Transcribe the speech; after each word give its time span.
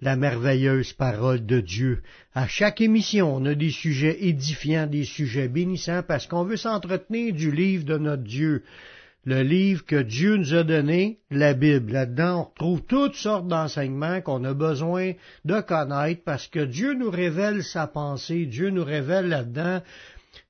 la 0.00 0.16
merveilleuse 0.16 0.92
parole 0.92 1.44
de 1.44 1.60
Dieu. 1.60 2.02
À 2.34 2.46
chaque 2.46 2.80
émission, 2.80 3.34
on 3.34 3.44
a 3.44 3.54
des 3.54 3.70
sujets 3.70 4.24
édifiants, 4.26 4.86
des 4.86 5.04
sujets 5.04 5.48
bénissants, 5.48 6.02
parce 6.06 6.26
qu'on 6.26 6.44
veut 6.44 6.56
s'entretenir 6.56 7.34
du 7.34 7.50
livre 7.50 7.84
de 7.84 7.98
notre 7.98 8.22
Dieu. 8.22 8.62
Le 9.26 9.42
livre 9.42 9.84
que 9.84 10.00
Dieu 10.00 10.38
nous 10.38 10.54
a 10.54 10.64
donné, 10.64 11.18
la 11.30 11.52
Bible. 11.52 11.92
Là-dedans, 11.92 12.40
on 12.40 12.44
retrouve 12.44 12.82
toutes 12.86 13.16
sortes 13.16 13.46
d'enseignements 13.46 14.22
qu'on 14.22 14.44
a 14.44 14.54
besoin 14.54 15.12
de 15.44 15.60
connaître 15.60 16.22
parce 16.24 16.46
que 16.46 16.64
Dieu 16.64 16.94
nous 16.94 17.10
révèle 17.10 17.62
sa 17.62 17.86
pensée, 17.86 18.46
Dieu 18.46 18.70
nous 18.70 18.84
révèle 18.84 19.28
là-dedans 19.28 19.82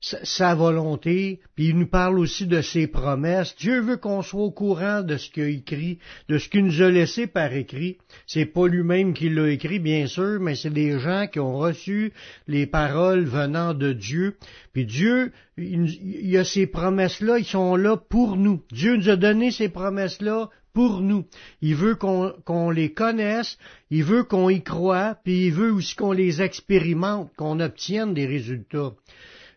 sa 0.00 0.54
volonté, 0.54 1.40
puis 1.54 1.68
il 1.68 1.78
nous 1.78 1.86
parle 1.86 2.18
aussi 2.18 2.46
de 2.46 2.62
ses 2.62 2.86
promesses. 2.86 3.54
Dieu 3.56 3.80
veut 3.80 3.98
qu'on 3.98 4.22
soit 4.22 4.41
au 4.41 4.50
courant 4.50 5.02
de 5.02 5.18
ce 5.18 5.30
qu'il 5.30 5.42
a 5.42 5.48
écrit, 5.48 5.98
de 6.28 6.38
ce 6.38 6.48
qu'il 6.48 6.64
nous 6.64 6.80
a 6.80 6.91
laissé 6.91 7.27
par 7.27 7.52
écrit. 7.52 7.98
C'est 8.27 8.46
pas 8.46 8.66
lui-même 8.66 9.12
qui 9.12 9.28
l'a 9.28 9.50
écrit, 9.50 9.78
bien 9.78 10.06
sûr, 10.06 10.41
mais 10.41 10.55
c'est 10.55 10.70
des 10.70 10.98
gens 10.98 11.27
qui 11.27 11.38
ont 11.38 11.58
reçu 11.58 12.12
les 12.48 12.66
paroles 12.66 13.24
venant 13.24 13.75
de 13.75 13.92
Dieu. 13.92 14.36
Puis 14.72 14.86
Dieu, 14.86 15.33
il, 15.58 16.27
y 16.27 16.38
a 16.38 16.44
ces 16.44 16.66
promesses-là, 16.66 17.38
ils 17.38 17.44
sont 17.44 17.77
là 17.77 17.98
pour 17.98 18.36
nous. 18.36 18.62
Dieu 18.72 18.97
nous 18.97 19.10
a 19.10 19.16
donné 19.16 19.50
ces 19.50 19.69
promesses-là 19.69 20.48
pour 20.72 21.03
nous. 21.03 21.27
Il 21.60 21.75
veut 21.75 21.97
qu'on 21.97 22.70
les 22.70 22.92
connaisse, 22.92 23.58
il 23.91 24.05
veut 24.05 24.25
qu'on 24.25 24.48
y 24.48 24.62
croit, 24.62 25.19
puis 25.25 25.48
il 25.48 25.53
veut 25.53 25.72
aussi 25.72 25.94
qu'on 25.94 26.12
les 26.12 26.41
expérimente, 26.41 27.30
qu'on 27.36 27.60
obtienne 27.60 28.14
des 28.14 28.27
résultats. 28.27 28.92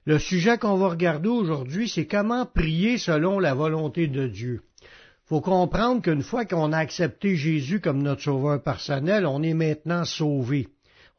Le 0.05 0.19
sujet 0.19 0.57
qu'on 0.57 0.75
va 0.75 0.89
regarder 0.89 1.29
aujourd'hui, 1.29 1.87
c'est 1.87 2.07
comment 2.07 2.45
prier 2.45 2.97
selon 2.97 3.39
la 3.39 3.53
volonté 3.53 4.07
de 4.07 4.27
Dieu. 4.27 4.61
Faut 5.25 5.39
comprendre 5.39 6.01
qu'une 6.01 6.23
fois 6.23 6.43
qu'on 6.43 6.73
a 6.73 6.77
accepté 6.77 7.37
Jésus 7.37 7.79
comme 7.79 8.03
notre 8.03 8.21
sauveur 8.21 8.61
personnel, 8.61 9.25
on 9.25 9.41
est 9.41 9.53
maintenant 9.53 10.03
sauvé. 10.03 10.67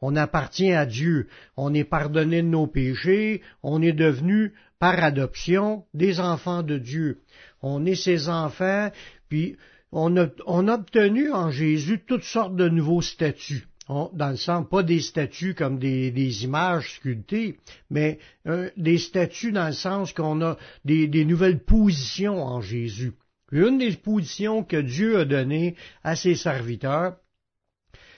On 0.01 0.15
appartient 0.15 0.71
à 0.71 0.85
Dieu. 0.85 1.27
On 1.57 1.73
est 1.73 1.83
pardonné 1.83 2.43
de 2.43 2.47
nos 2.47 2.67
péchés. 2.67 3.41
On 3.63 3.81
est 3.81 3.93
devenu, 3.93 4.53
par 4.77 5.03
adoption, 5.03 5.85
des 5.95 6.19
enfants 6.19 6.61
de 6.61 6.77
Dieu. 6.77 7.21
On 7.63 7.87
est 7.87 7.95
ses 7.95 8.29
enfants, 8.29 8.91
puis 9.29 9.57
on 9.91 10.15
a, 10.15 10.27
on 10.45 10.67
a 10.67 10.75
obtenu 10.75 11.31
en 11.31 11.49
Jésus 11.49 12.03
toutes 12.05 12.23
sortes 12.23 12.55
de 12.55 12.69
nouveaux 12.69 13.01
statuts 13.01 13.65
dans 13.87 14.29
le 14.29 14.37
sens, 14.37 14.65
pas 14.69 14.83
des 14.83 14.99
statues 14.99 15.53
comme 15.53 15.77
des, 15.77 16.43
images 16.43 16.95
sculptées, 16.95 17.59
mais 17.89 18.19
euh, 18.47 18.69
des 18.77 18.97
statues 18.97 19.51
dans 19.51 19.67
le 19.67 19.73
sens 19.73 20.11
qu'on 20.13 20.41
a 20.41 20.57
des, 20.83 21.25
nouvelles 21.25 21.63
positions 21.63 22.43
en 22.43 22.61
Jésus. 22.61 23.13
Une 23.51 23.77
des 23.77 23.95
positions 23.95 24.63
que 24.63 24.77
Dieu 24.77 25.19
a 25.19 25.25
données 25.25 25.75
à 26.03 26.15
ses 26.15 26.35
serviteurs, 26.35 27.17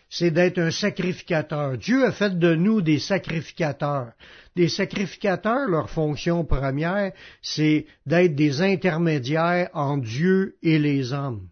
c'est 0.10 0.32
d'être 0.32 0.58
un 0.58 0.72
sacrificateur. 0.72 1.78
Dieu 1.78 2.06
a 2.06 2.14
fait 2.14 2.40
de 2.40 2.56
nous 2.56 2.82
des 2.82 3.00
sacrificateurs. 3.00 4.14
Des 4.56 4.70
sacrificateurs, 4.70 5.68
leur 5.68 5.90
fonction 5.90 6.46
première, 6.46 7.12
c'est 7.42 7.86
d'être 8.06 8.36
des 8.36 8.62
intermédiaires 8.62 9.70
entre 9.74 10.06
Dieu 10.06 10.56
et 10.64 10.80
les 10.80 11.12
hommes. 11.12 11.50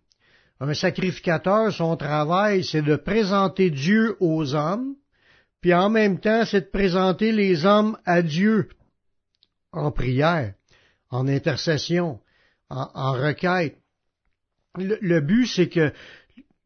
Un 0.61 0.73
sacrificateur, 0.73 1.73
son 1.73 1.97
travail, 1.97 2.63
c'est 2.63 2.81
de 2.81 2.95
présenter 2.95 3.69
Dieu 3.69 4.15
aux 4.21 4.55
hommes, 4.55 4.95
puis 5.59 5.73
en 5.73 5.89
même 5.89 6.19
temps, 6.19 6.45
c'est 6.45 6.61
de 6.61 6.69
présenter 6.69 7.33
les 7.33 7.65
hommes 7.65 7.97
à 8.05 8.21
Dieu 8.21 8.69
en 9.73 9.91
prière, 9.91 10.53
en 11.09 11.27
intercession, 11.27 12.19
en, 12.69 13.11
requête. 13.13 13.77
Le, 14.77 15.19
but, 15.19 15.45
c'est 15.45 15.67
que 15.67 15.91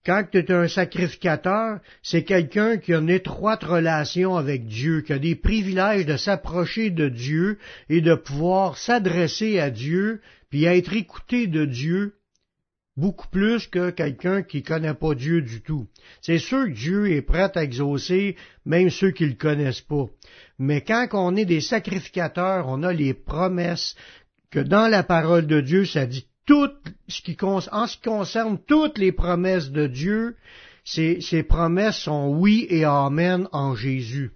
quand 0.06 0.24
tu 0.32 0.38
es 0.38 0.52
un 0.52 0.68
sacrificateur, 0.68 1.80
c'est 2.04 2.24
quelqu'un 2.24 2.78
qui 2.78 2.94
a 2.94 3.00
une 3.00 3.10
étroite 3.10 3.64
relation 3.64 4.36
avec 4.36 4.66
Dieu, 4.68 5.02
qui 5.02 5.14
a 5.14 5.20
des 5.20 5.36
privilèges 5.36 6.06
de 6.06 6.18
s'approcher 6.18 6.92
de 6.92 7.10
Dieu 7.10 7.58
et 7.90 8.02
de 8.02 8.14
pouvoir 8.14 8.78
s'adresser 8.78 9.60
à 9.60 9.72
Dieu, 9.72 10.22
puis 10.50 10.66
être 10.66 10.94
écouté 10.94 11.48
de 11.48 11.66
Dieu 11.66 12.19
beaucoup 12.98 13.28
plus 13.30 13.68
que 13.68 13.92
quelqu'un 13.92 14.44
qui 14.44 14.64
connaît 14.64 14.94
pas 14.94 15.16
Dieu 15.16 15.42
du 15.42 15.62
tout. 15.62 15.88
C'est 16.22 16.40
sûr 16.40 16.66
que 16.66 16.72
Dieu 16.72 17.12
est 17.12 17.22
prêt 17.22 17.52
à 17.56 17.64
exaucer 17.64 18.36
même 18.66 18.90
ceux 18.90 19.12
qui 19.12 19.26
le 19.26 19.36
connaissent 19.36 19.82
pas. 19.82 20.08
Mais 20.58 20.82
quand 20.82 21.08
on 21.14 21.36
est 21.36 21.46
des 21.46 21.62
sacrificateurs, 21.62 22.66
on 22.68 22.84
a 22.84 22.92
les 22.92 23.14
promesses 23.14 23.96
que 24.52 24.60
dans 24.60 24.88
la 24.88 25.04
parole 25.04 25.48
de 25.48 25.62
Dieu, 25.62 25.86
ça 25.86 26.06
dit 26.06 26.28
tout 26.46 26.72
ce 27.08 27.22
qui, 27.22 27.38
en 27.42 27.88
ce 27.88 27.96
qui 27.96 28.02
concerne 28.02 28.58
toutes 28.68 28.98
les 28.98 29.12
promesses 29.12 29.70
de 29.70 29.88
Dieu, 29.88 30.36
ces, 30.84 31.22
ces 31.22 31.44
promesses 31.44 32.00
sont 32.00 32.36
oui 32.36 32.66
et 32.70 32.84
amen 32.84 33.48
en 33.52 33.76
Jésus. 33.76 34.32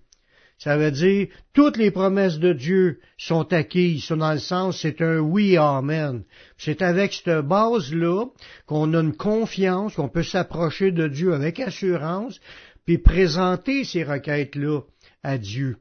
Ça 0.64 0.78
veut 0.78 0.92
dire, 0.92 1.28
toutes 1.52 1.76
les 1.76 1.92
promesses 1.92 2.40
de 2.40 2.54
Dieu 2.54 3.02
sont 3.18 3.52
acquises, 3.52 4.06
sont 4.06 4.16
dans 4.16 4.32
le 4.32 4.40
sens, 4.40 4.80
c'est 4.80 5.02
un 5.02 5.18
oui, 5.18 5.58
amen. 5.58 6.24
C'est 6.58 6.82
avec 6.82 7.12
cette 7.12 7.46
base-là 7.46 8.28
qu'on 8.66 8.94
a 8.94 9.02
une 9.02 9.14
confiance, 9.14 9.96
qu'on 9.96 10.08
peut 10.08 10.24
s'approcher 10.24 10.94
de 10.94 11.10
Dieu 11.10 11.34
avec 11.34 11.60
assurance, 11.60 12.40
puis 12.86 12.98
présenter 12.98 13.84
ces 13.84 14.06
requêtes-là 14.06 14.80
à 15.22 15.38
Dieu. 15.38 15.76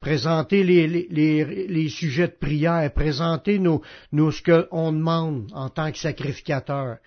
Présenter 0.00 0.64
les, 0.64 1.88
sujets 1.88 2.28
de 2.28 2.36
prière, 2.38 2.92
présenter 2.92 3.58
nos, 3.58 3.80
nos, 4.12 4.30
ce 4.30 4.42
qu'on 4.42 4.92
demande 4.92 5.50
en 5.54 5.70
tant 5.70 5.90
que 5.90 5.96
sacrificateur. 5.96 6.98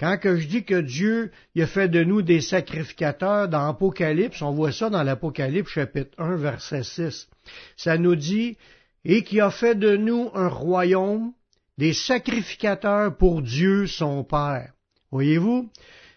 Quand 0.00 0.18
que 0.18 0.36
je 0.36 0.48
dis 0.48 0.64
que 0.64 0.80
Dieu 0.80 1.30
il 1.54 1.62
a 1.62 1.66
fait 1.66 1.88
de 1.88 2.02
nous 2.02 2.22
des 2.22 2.40
sacrificateurs 2.40 3.48
dans 3.48 3.66
l'Apocalypse, 3.66 4.42
on 4.42 4.52
voit 4.52 4.72
ça 4.72 4.90
dans 4.90 5.02
l'Apocalypse 5.02 5.70
chapitre 5.70 6.10
1 6.18 6.36
verset 6.36 6.82
6. 6.82 7.28
Ça 7.76 7.96
nous 7.96 8.16
dit 8.16 8.56
et 9.04 9.22
qui 9.22 9.40
a 9.40 9.50
fait 9.50 9.76
de 9.76 9.96
nous 9.96 10.30
un 10.34 10.48
royaume 10.48 11.32
des 11.78 11.92
sacrificateurs 11.92 13.16
pour 13.16 13.42
Dieu 13.42 13.86
son 13.86 14.24
Père. 14.24 14.72
Voyez-vous? 15.12 15.70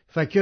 Fait 0.09 0.27
que 0.27 0.39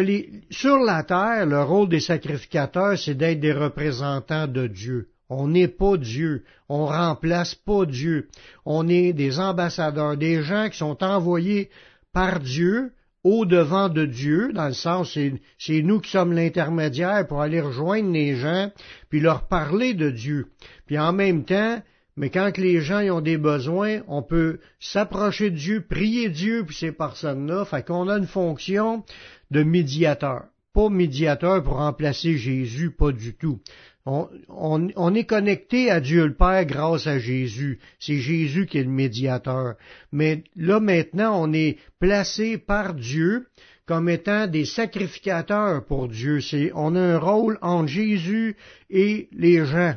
sur 0.52 0.78
la 0.78 1.04
terre, 1.04 1.46
le 1.46 1.62
rôle 1.64 1.90
des 1.90 2.00
sacrificateurs, 2.00 2.98
c'est 2.98 3.16
d'être 3.16 3.40
des 3.40 3.52
représentants 3.52 4.48
de 4.48 4.68
Dieu. 4.68 5.10
On 5.28 5.48
n'est 5.48 5.68
pas 5.68 5.98
Dieu. 5.98 6.46
On 6.70 6.86
remplace 6.86 7.56
pas 7.56 7.86
Dieu. 7.86 8.30
On 8.64 8.88
est 8.88 9.12
des 9.12 9.40
ambassadeurs, 9.40 10.16
des 10.16 10.44
gens 10.44 10.70
qui 10.70 10.78
sont 10.78 11.04
envoyés 11.04 11.70
par 12.14 12.40
Dieu 12.40 12.94
au-devant 13.26 13.90
de 13.90 14.06
Dieu, 14.06 14.54
dans 14.54 14.68
le 14.68 14.74
sens, 14.74 15.18
c'est 15.58 15.82
nous 15.82 16.00
qui 16.00 16.12
sommes 16.12 16.32
l'intermédiaire 16.32 17.26
pour 17.26 17.42
aller 17.42 17.60
rejoindre 17.60 18.12
les 18.12 18.36
gens, 18.36 18.72
puis 19.10 19.20
leur 19.20 19.48
parler 19.48 19.96
de 19.96 20.12
Dieu. 20.12 20.46
Puis 20.86 21.00
en 21.00 21.12
même 21.12 21.44
temps, 21.44 21.82
mais 22.18 22.30
quand 22.30 22.56
les 22.60 22.82
gens 22.82 23.02
ont 23.10 23.22
des 23.22 23.40
besoins, 23.40 24.02
on 24.08 24.22
peut 24.22 24.60
s'approcher 24.80 25.50
de 25.50 25.58
Dieu, 25.58 25.82
prier 25.82 26.30
Dieu 26.30 26.64
puis 26.68 26.76
ces 26.76 26.92
personnes-là, 26.92 27.66
fait 27.66 27.84
qu'on 27.84 28.10
a 28.10 28.20
une 28.20 28.28
fonction 28.28 29.04
de 29.50 29.64
médiateur. 29.64 30.44
Pas 30.74 30.90
médiateur 30.90 31.64
pour 31.64 31.78
remplacer 31.78 32.38
Jésus, 32.38 32.92
pas 32.92 33.12
du 33.12 33.34
tout. 33.34 33.60
On, 34.08 35.16
est 35.16 35.26
connecté 35.26 35.90
à 35.90 36.00
Dieu 36.00 36.28
le 36.28 36.36
Père 36.36 36.66
grâce 36.66 37.08
à 37.08 37.18
Jésus. 37.18 37.80
C'est 38.00 38.18
Jésus 38.18 38.68
qui 38.68 38.78
est 38.78 38.84
le 38.84 38.90
médiateur. 38.90 39.76
Mais 40.12 40.44
là 40.56 40.80
maintenant, 40.80 41.42
on 41.42 41.52
est 41.54 41.80
placé 42.00 42.60
par 42.60 42.94
Dieu 42.94 43.48
comme 43.88 44.08
étant 44.10 44.46
des 44.46 44.66
sacrificateurs 44.66 45.86
pour 45.86 46.08
Dieu. 46.08 46.40
on 46.76 46.96
a 46.96 47.00
un 47.00 47.18
rôle 47.18 47.58
entre 47.62 47.88
Jésus 47.88 48.56
et 48.92 49.28
les 49.32 49.66
gens. 49.66 49.96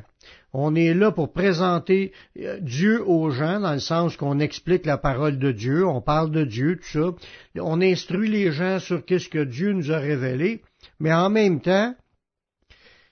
On 0.55 0.75
est 0.75 0.95
là 0.95 1.13
pour 1.13 1.33
présenter 1.33 2.13
euh, 2.39 2.59
Dieu 2.61 3.07
aux 3.07 3.31
gens, 3.31 3.61
dans 3.61 3.75
le 3.75 3.79
sens 3.79 4.17
qu'on 4.17 4.41
explique 4.41 4.87
la 4.87 4.97
parole 4.97 5.39
de 5.39 5.53
Dieu, 5.53 5.87
on 5.87 6.01
parle 6.01 6.31
de 6.31 6.45
Dieu, 6.45 6.77
tout 6.77 6.85
ça. 6.85 7.15
On 7.61 7.83
instruit 7.83 8.31
les 8.31 8.51
gens 8.53 8.79
sur 8.79 9.05
qu'est-ce 9.05 9.29
que 9.29 9.45
Dieu 9.45 9.73
nous 9.73 9.93
a 9.93 9.99
révélé, 9.99 10.63
mais 10.99 11.13
en 11.13 11.29
même 11.29 11.61
temps, 11.61 11.95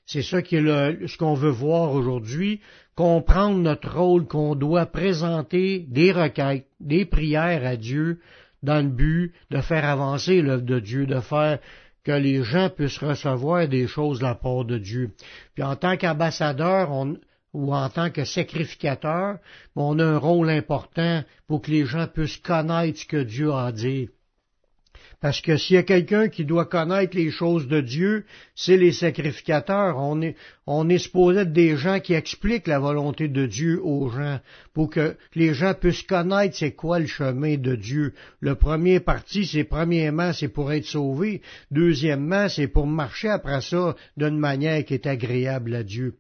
c'est 0.07 0.23
ça 0.23 0.41
qui 0.41 0.57
est 0.57 1.07
ce 1.07 1.19
qu'on 1.19 1.35
veut 1.35 1.51
voir 1.51 1.93
aujourd'hui, 1.93 2.61
comprendre 2.95 3.59
notre 3.59 3.93
rôle 3.93 4.27
qu'on 4.27 4.55
doit 4.55 4.87
présenter 4.87 5.85
des 5.89 6.13
requêtes, 6.13 6.67
des 6.81 7.05
prières 7.05 7.67
à 7.67 7.77
Dieu 7.77 8.21
dans 8.63 8.83
le 8.85 8.91
but 8.91 9.35
de 9.51 9.61
faire 9.61 9.85
avancer 9.85 10.41
l'œuvre 10.43 10.63
de 10.63 10.79
Dieu, 10.79 11.07
de 11.07 11.21
faire 11.21 11.59
que 12.05 12.13
les 12.13 12.45
gens 12.45 12.71
puissent 12.71 12.99
recevoir 12.99 13.67
des 13.67 13.89
choses 13.89 14.21
de 14.21 14.25
la 14.25 14.37
part 14.37 14.65
de 14.65 14.79
Dieu. 14.79 15.11
Puis 15.55 15.65
en 15.65 15.75
tant 15.75 15.97
qu'ambassadeur, 15.97 16.91
ou 17.53 17.75
en 17.75 17.89
tant 17.89 18.11
que 18.11 18.25
sacrificateur, 18.25 19.39
on 19.75 19.99
a 19.99 20.05
un 20.05 20.19
rôle 20.19 20.51
important 20.51 21.25
pour 21.49 21.63
que 21.63 21.71
les 21.73 21.85
gens 21.85 22.07
puissent 22.07 22.37
connaître 22.37 23.01
ce 23.01 23.07
que 23.07 23.23
Dieu 23.23 23.53
a 23.53 23.73
dit. 23.73 24.09
Parce 25.21 25.41
que 25.41 25.57
s'il 25.57 25.77
y 25.77 25.79
a 25.79 25.83
quelqu'un 25.83 26.29
qui 26.29 26.45
doit 26.45 26.67
connaître 26.67 27.17
les 27.17 27.31
choses 27.31 27.67
de 27.69 27.81
Dieu, 27.81 28.25
c'est 28.55 28.77
les 28.77 28.93
sacrificateurs. 28.93 29.97
On 29.99 30.21
est, 30.21 30.37
on 30.67 30.89
est 30.91 30.99
supposé 30.99 31.41
être 31.41 31.53
des 31.53 31.77
gens 31.77 32.01
qui 32.01 32.13
expliquent 32.13 32.67
la 32.67 32.79
volonté 32.79 33.29
de 33.29 33.47
Dieu 33.47 33.81
aux 33.83 34.11
gens, 34.11 34.41
pour 34.75 34.91
que 34.91 35.17
les 35.35 35.55
gens 35.55 35.73
puissent 35.73 36.03
connaître 36.03 36.57
c'est 36.57 36.73
quoi 36.73 36.99
le 36.99 37.07
chemin 37.07 37.57
de 37.57 37.77
Dieu. 37.77 38.13
Le 38.41 38.57
premier 38.57 39.01
parti, 39.01 39.47
c'est 39.47 39.65
premièrement, 39.65 40.35
c'est 40.35 40.49
pour 40.49 40.71
être 40.73 40.87
sauvé. 40.87 41.41
Deuxièmement, 41.71 42.49
c'est 42.49 42.69
pour 42.69 42.87
marcher 42.87 43.29
après 43.29 43.63
ça 43.63 43.97
d'une 44.17 44.39
manière 44.39 44.85
qui 44.85 44.95
est 44.95 45.07
agréable 45.07 45.75
à 45.75 45.83
Dieu. 45.83 46.15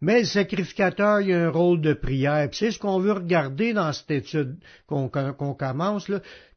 Mais 0.00 0.20
le 0.20 0.26
sacrificateur, 0.26 1.20
il 1.20 1.32
a 1.32 1.46
un 1.46 1.50
rôle 1.50 1.80
de 1.80 1.92
prière. 1.92 2.48
C'est 2.52 2.70
ce 2.70 2.78
qu'on 2.78 3.00
veut 3.00 3.12
regarder 3.12 3.72
dans 3.72 3.92
cette 3.92 4.10
étude 4.10 4.56
qu'on 4.86 5.08
commence. 5.08 6.10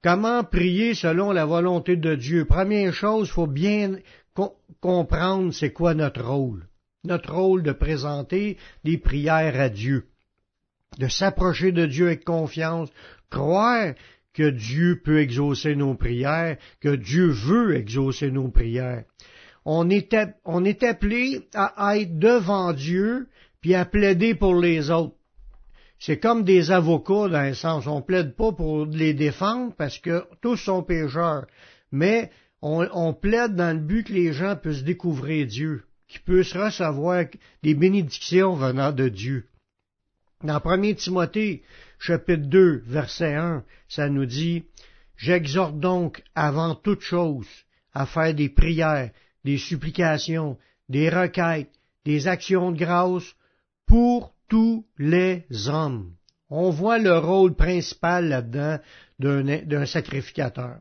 Comment 0.03 0.43
prier 0.43 0.93
selon 0.93 1.31
la 1.31 1.45
volonté 1.45 1.95
de 1.95 2.15
Dieu? 2.15 2.45
Première 2.45 2.93
chose, 2.93 3.27
il 3.29 3.31
faut 3.31 3.47
bien 3.47 3.97
comprendre 4.79 5.53
c'est 5.53 5.73
quoi 5.73 5.95
notre 5.95 6.23
rôle. 6.23 6.67
Notre 7.03 7.33
rôle 7.33 7.63
de 7.63 7.71
présenter 7.71 8.57
des 8.83 8.99
prières 8.99 9.59
à 9.59 9.69
Dieu, 9.69 10.05
de 10.99 11.07
s'approcher 11.07 11.71
de 11.71 11.87
Dieu 11.87 12.07
avec 12.07 12.23
confiance, 12.23 12.89
croire 13.31 13.95
que 14.33 14.49
Dieu 14.51 15.01
peut 15.03 15.19
exaucer 15.19 15.75
nos 15.75 15.95
prières, 15.95 16.57
que 16.79 16.95
Dieu 16.95 17.27
veut 17.27 17.75
exaucer 17.75 18.29
nos 18.29 18.49
prières 18.49 19.03
on 19.65 19.89
est, 19.89 20.15
on 20.45 20.65
est 20.65 20.83
appelé 20.83 21.47
à 21.53 21.97
être 21.97 22.17
devant 22.17 22.73
Dieu 22.73 23.27
puis 23.61 23.75
à 23.75 23.85
plaider 23.85 24.33
pour 24.33 24.55
les 24.55 24.89
autres. 24.89 25.15
C'est 25.99 26.17
comme 26.17 26.43
des 26.43 26.71
avocats 26.71 27.29
dans 27.29 27.35
un 27.35 27.53
sens. 27.53 27.85
On 27.85 28.01
plaide 28.01 28.35
pas 28.35 28.51
pour 28.51 28.87
les 28.87 29.13
défendre 29.13 29.73
parce 29.77 29.99
que 29.99 30.25
tous 30.41 30.57
sont 30.57 30.81
pécheurs. 30.81 31.45
Mais 31.91 32.31
on, 32.63 32.87
on 32.91 33.13
plaide 33.13 33.55
dans 33.55 33.75
le 33.75 33.83
but 33.83 34.07
que 34.07 34.13
les 34.13 34.33
gens 34.33 34.55
puissent 34.55 34.83
découvrir 34.83 35.45
Dieu, 35.45 35.83
qu'ils 36.07 36.21
puissent 36.21 36.57
recevoir 36.57 37.25
des 37.61 37.75
bénédictions 37.75 38.55
venant 38.55 38.91
de 38.91 39.09
Dieu. 39.09 39.45
Dans 40.43 40.59
1 40.63 40.93
Timothée, 40.95 41.61
chapitre 41.99 42.47
2, 42.47 42.81
verset 42.87 43.35
1, 43.35 43.63
ça 43.87 44.09
nous 44.09 44.25
dit, 44.25 44.63
J'exhorte 45.17 45.79
donc 45.79 46.23
avant 46.33 46.73
toute 46.73 47.01
chose 47.01 47.47
à 47.93 48.07
faire 48.07 48.33
des 48.33 48.49
prières, 48.49 49.11
des 49.43 49.57
supplications, 49.57 50.57
des 50.89 51.09
requêtes, 51.09 51.71
des 52.05 52.27
actions 52.27 52.71
de 52.71 52.77
grâce 52.77 53.35
pour 53.85 54.33
tous 54.47 54.85
les 54.97 55.45
hommes. 55.67 56.13
On 56.49 56.69
voit 56.69 56.97
le 56.97 57.17
rôle 57.17 57.55
principal 57.55 58.27
là-dedans 58.27 58.79
d'un 59.19 59.85
sacrificateur, 59.85 60.79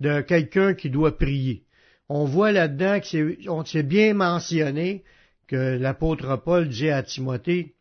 de 0.00 0.20
quelqu'un 0.20 0.74
qui 0.74 0.90
doit 0.90 1.16
prier. 1.16 1.64
On 2.08 2.24
voit 2.24 2.52
là-dedans 2.52 3.00
que 3.00 3.64
c'est 3.66 3.82
bien 3.82 4.14
mentionné 4.14 5.02
que 5.48 5.76
l'apôtre 5.78 6.36
Paul 6.36 6.68
dit 6.68 6.90
à 6.90 7.02
Timothée, 7.02 7.74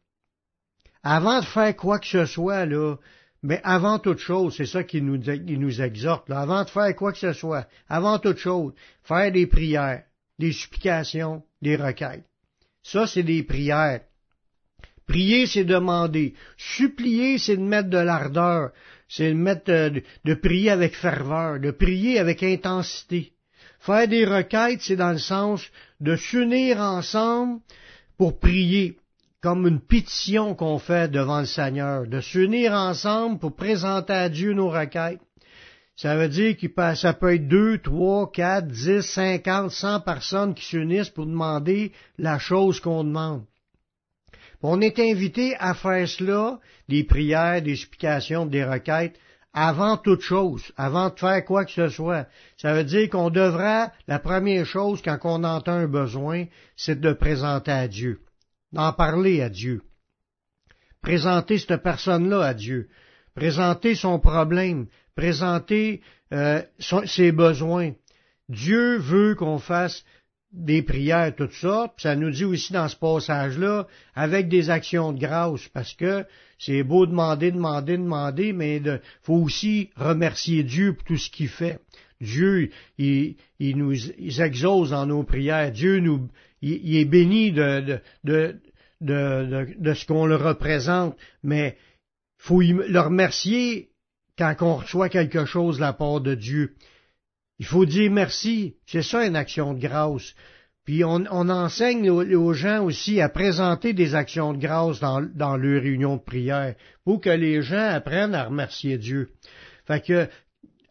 avant 1.04 1.40
de 1.40 1.46
faire 1.46 1.76
quoi 1.76 2.00
que 2.00 2.08
ce 2.08 2.26
soit, 2.26 2.66
là, 2.66 2.96
mais 3.44 3.60
avant 3.64 3.98
toute 3.98 4.20
chose, 4.20 4.56
c'est 4.56 4.68
ça 4.68 4.84
qui 4.84 5.02
nous, 5.02 5.82
exhorte, 5.82 6.30
avant 6.30 6.64
de 6.64 6.70
faire 6.70 6.96
quoi 6.96 7.12
que 7.12 7.18
ce 7.18 7.34
soit, 7.34 7.68
avant 7.90 8.20
toute 8.20 8.38
chose, 8.38 8.74
faire 9.04 9.32
des 9.32 9.48
prières, 9.48 10.04
des 10.38 10.52
supplications, 10.52 11.44
des 11.62 11.76
requêtes. 11.76 12.26
Ça, 12.84 13.08
c'est 13.08 13.24
des 13.24 13.44
prières. 13.44 14.02
Prier, 15.08 15.48
c'est 15.48 15.64
demander. 15.64 16.36
Supplier, 16.56 17.38
c'est 17.38 17.58
de 17.58 17.64
mettre 17.64 17.90
de 17.90 17.98
l'ardeur. 17.98 18.72
C'est 19.10 19.30
de 19.30 19.36
mettre 19.36 19.66
de, 19.66 20.04
de, 20.24 20.34
prier 20.36 20.70
avec 20.70 20.96
ferveur, 20.96 21.60
de 21.60 21.72
prier 21.72 22.20
avec 22.20 22.44
intensité. 22.44 23.34
Faire 23.80 24.08
des 24.08 24.26
requêtes, 24.26 24.82
c'est 24.82 24.96
dans 24.96 25.12
le 25.12 25.18
sens 25.18 25.68
de 26.00 26.16
s'unir 26.16 26.80
ensemble 26.80 27.60
pour 28.18 28.40
prier 28.40 28.98
comme 29.42 29.66
une 29.66 29.80
pétition 29.80 30.54
qu'on 30.54 30.78
fait 30.78 31.10
devant 31.10 31.40
le 31.40 31.48
Seigneur, 31.48 32.06
de 32.06 32.22
s'unir 32.22 32.74
ensemble 32.74 33.40
pour 33.40 33.56
présenter 33.56 34.14
à 34.14 34.30
Dieu 34.30 34.54
nos 34.54 34.70
requêtes. 34.70 35.20
Ça 35.96 36.16
veut 36.16 36.30
dire 36.30 36.56
que 36.58 36.96
ça 36.96 37.14
peut 37.14 37.34
être 37.34 37.48
deux, 37.48 37.80
trois, 37.80 38.32
quatre, 38.32 38.68
dix, 38.68 39.02
cinquante, 39.02 39.72
cent 39.72 40.00
personnes 40.00 40.54
qui 40.54 40.66
s'unissent 40.66 41.10
pour 41.10 41.26
demander 41.26 41.92
la 42.20 42.38
chose 42.38 42.80
qu'on 42.80 43.04
demande. 43.04 43.44
On 44.62 44.80
est 44.80 45.00
invité 45.00 45.56
à 45.58 45.74
faire 45.74 46.08
cela, 46.08 46.60
des 46.88 47.04
prières, 47.04 47.64
des 47.64 47.72
explications, 47.72 48.46
des 48.46 48.64
requêtes, 48.64 49.18
avant 49.54 49.98
toute 49.98 50.22
chose, 50.22 50.72
avant 50.78 51.10
de 51.10 51.20
faire 51.20 51.44
quoi 51.44 51.66
que 51.66 51.72
ce 51.72 51.90
soit. 51.90 52.28
Ça 52.58 52.74
veut 52.74 52.84
dire 52.84 53.10
qu'on 53.10 53.32
devrait, 53.32 53.88
la 54.08 54.20
première 54.20 54.68
chose 54.68 55.02
quand 55.02 55.18
on 55.24 55.44
entend 55.44 55.74
un 55.74 55.88
besoin, 55.88 56.46
c'est 56.78 57.02
de 57.02 57.12
présenter 57.12 57.72
à 57.72 57.88
Dieu 57.88 58.22
d'en 58.74 58.94
parler 58.94 59.42
à 59.42 59.50
Dieu, 59.50 59.82
présenter 61.02 61.58
cette 61.58 61.82
personne-là 61.82 62.44
à 62.44 62.54
Dieu, 62.54 62.90
présenter 63.36 63.96
son 63.96 64.20
problème, 64.20 64.88
présenter 65.16 66.02
euh, 66.34 66.62
ses 67.06 67.32
besoins. 67.32 67.92
Dieu 68.50 68.98
veut 68.98 69.36
qu'on 69.36 69.60
fasse 69.60 70.04
des 70.52 70.82
prières, 70.82 71.34
tout 71.36 71.50
ça, 71.52 71.94
puis 71.96 72.04
ça 72.04 72.16
nous 72.16 72.30
dit 72.30 72.44
aussi 72.44 72.74
dans 72.74 72.88
ce 72.88 72.96
passage-là, 72.96 73.88
avec 74.16 74.50
des 74.50 74.70
actions 74.70 75.14
de 75.14 75.20
grâce, 75.20 75.68
parce 75.70 75.94
que 75.94 76.26
c'est 76.60 76.84
beau 76.84 77.06
demander, 77.06 77.52
demander, 77.52 77.98
demander, 77.98 78.54
mais 78.54 78.78
il 78.78 79.02
faut 79.24 79.36
aussi 79.36 79.90
remercier 79.96 80.64
Dieu 80.64 80.94
pour 80.94 81.06
tout 81.06 81.18
ce 81.18 81.30
qu'il 81.30 81.48
fait. 81.48 81.80
Dieu, 82.20 82.70
il, 83.00 83.36
nous 83.60 83.94
exauce 84.42 84.92
en 84.92 85.08
nos 85.08 85.24
prières. 85.24 85.72
Dieu 85.72 86.00
nous, 86.00 86.30
il, 86.62 86.98
est 86.98 87.06
béni 87.06 87.52
de, 87.52 88.00
de, 88.24 88.56
de, 89.02 89.94
ce 89.94 90.06
qu'on 90.06 90.26
le 90.26 90.36
représente, 90.36 91.18
mais 91.44 91.78
faut 92.38 92.62
le 92.62 93.00
remercier 93.00 93.90
quand 94.38 94.56
on 94.62 94.76
reçoit 94.76 95.10
quelque 95.10 95.46
chose 95.46 95.78
de 95.78 95.82
la 95.82 95.94
part 95.94 96.22
de 96.22 96.36
Dieu. 96.36 96.76
Il 97.60 97.66
faut 97.66 97.86
dire 97.86 98.12
merci. 98.12 98.76
C'est 98.88 99.04
ça 99.04 99.26
une 99.26 99.36
action 99.36 99.74
de 99.74 99.80
grâce. 99.80 100.34
Puis 100.86 101.04
on, 101.04 101.26
enseigne 101.28 102.10
aux, 102.10 102.54
gens 102.54 102.84
aussi 102.84 103.22
à 103.22 103.30
présenter 103.30 103.94
des 103.94 104.16
actions 104.16 104.54
de 104.54 104.58
grâce 104.58 105.00
dans, 105.00 105.22
dans 105.22 105.56
leur 105.56 105.84
réunion 105.84 106.16
de 106.16 106.22
prière 106.22 106.74
pour 107.04 107.22
que 107.22 107.30
les 107.30 107.62
gens 107.62 107.90
apprennent 107.90 108.34
à 108.34 108.46
remercier 108.46 108.98
Dieu. 108.98 109.30
Fait 109.86 110.04
que, 110.04 110.28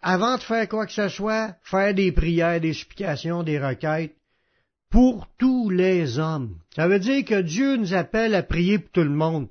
avant 0.01 0.37
de 0.37 0.43
faire 0.43 0.69
quoi 0.69 0.87
que 0.87 0.93
ce 0.93 1.09
soit, 1.09 1.57
faire 1.65 1.93
des 1.93 2.13
prières, 2.13 2.61
des 2.61 2.73
supplications, 2.73 3.43
des 3.43 3.59
requêtes, 3.59 4.15
pour 4.91 5.29
tous 5.39 5.71
les 5.71 6.19
hommes. 6.19 6.57
Ça 6.75 6.89
veut 6.89 6.99
dire 6.99 7.25
que 7.25 7.41
Dieu 7.41 7.77
nous 7.77 7.95
appelle 7.95 8.35
à 8.35 8.43
prier 8.43 8.79
pour 8.79 8.91
tout 8.91 9.05
le 9.05 9.11
monde. 9.11 9.49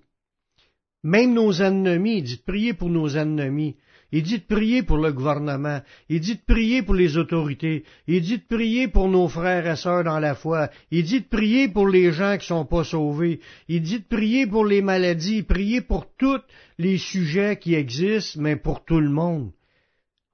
Même 1.03 1.33
nos 1.33 1.61
ennemis, 1.61 2.17
il 2.17 2.23
dit 2.23 2.37
de 2.37 2.41
prier 2.41 2.73
pour 2.73 2.89
nos 2.89 3.07
ennemis. 3.15 3.77
Il 4.11 4.23
dit 4.23 4.39
de 4.39 4.43
prier 4.43 4.83
pour 4.83 4.97
le 4.97 5.13
gouvernement. 5.13 5.81
Il 6.09 6.19
dit 6.19 6.35
de 6.35 6.41
prier 6.45 6.81
pour 6.81 6.95
les 6.95 7.15
autorités. 7.15 7.83
Il 8.07 8.21
dit 8.21 8.39
de 8.39 8.43
prier 8.43 8.87
pour 8.87 9.07
nos 9.07 9.27
frères 9.27 9.67
et 9.67 9.75
sœurs 9.75 10.03
dans 10.03 10.19
la 10.19 10.35
foi. 10.35 10.69
Il 10.91 11.03
dit 11.03 11.21
de 11.21 11.27
prier 11.27 11.69
pour 11.69 11.87
les 11.87 12.11
gens 12.11 12.37
qui 12.37 12.47
sont 12.47 12.65
pas 12.65 12.83
sauvés. 12.83 13.39
Il 13.67 13.81
dit 13.81 13.99
de 13.99 14.05
prier 14.05 14.47
pour 14.47 14.65
les 14.65 14.81
maladies. 14.81 15.43
Prier 15.43 15.81
pour 15.81 16.07
tous 16.17 16.41
les 16.79 16.97
sujets 16.97 17.57
qui 17.57 17.75
existent, 17.75 18.41
mais 18.41 18.55
pour 18.55 18.83
tout 18.83 18.99
le 18.99 19.09
monde. 19.09 19.51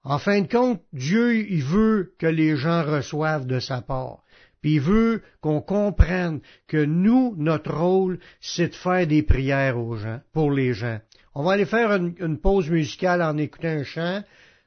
En 0.04 0.20
fin 0.20 0.42
de 0.42 0.48
compte, 0.48 0.82
Dieu, 0.94 1.36
il 1.50 1.64
veut 1.64 2.14
que 2.18 2.28
les 2.28 2.56
gens 2.56 2.84
reçoivent 2.84 3.48
de 3.48 3.60
sa 3.60 3.82
part. 3.82 4.20
Puis 4.62 4.76
il 4.76 4.82
veut 4.82 5.22
qu'on 5.42 5.62
comprenne 5.62 6.42
que 6.68 6.84
nous, 6.84 7.36
notre 7.38 7.74
rôle, 7.74 8.20
c'est 8.40 8.70
de 8.70 8.76
faire 8.76 9.06
des 9.08 9.24
prières 9.24 9.78
aux 9.78 9.96
gens, 9.96 10.22
pour 10.34 10.52
les 10.52 10.74
gens. 10.74 11.00
On 11.34 11.44
va 11.44 11.54
aller 11.54 11.66
faire 11.66 11.92
une, 11.94 12.40
pause 12.40 12.70
musicale 12.70 13.22
en 13.22 13.38
écoutant 13.38 13.68
un 13.68 13.84
chant 13.84 14.24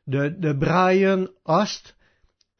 de, 0.06 0.28
de 0.28 0.52
Brian 0.52 1.26
Host. 1.46 1.96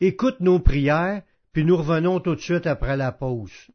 Écoute 0.01 0.41
nos 0.41 0.61
prières, 0.61 1.23
puis 1.53 1.65
nous 1.65 1.77
revenons 1.77 2.21
tout 2.21 2.35
de 2.35 2.41
suite 2.41 2.67
après 2.67 2.97
la 2.97 3.13
pause. 3.13 3.69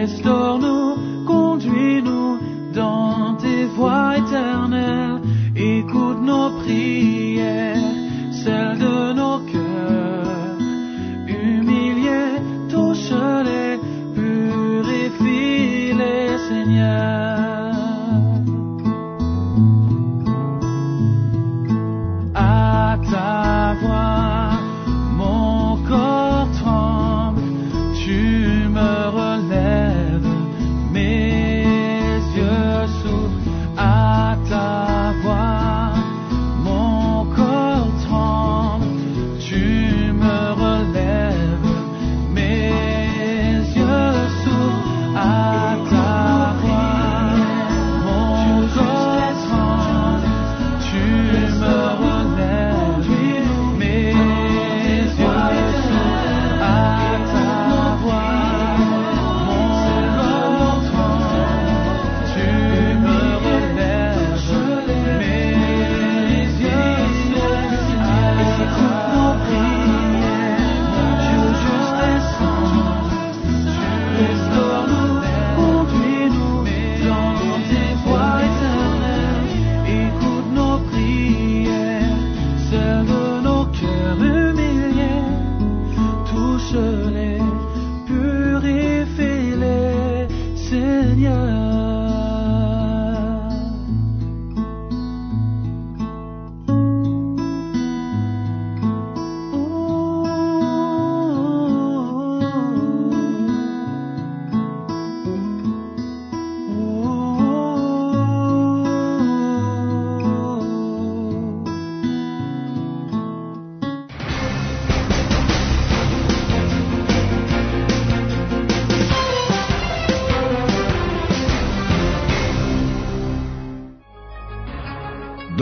Restaure-nous, 0.00 1.24
conduis-nous 1.26 2.38
dans 2.72 3.34
tes 3.34 3.64
voies 3.64 4.18
éternelles. 4.18 5.20
Écoute 5.56 6.20
nos 6.22 6.50
prières, 6.60 7.17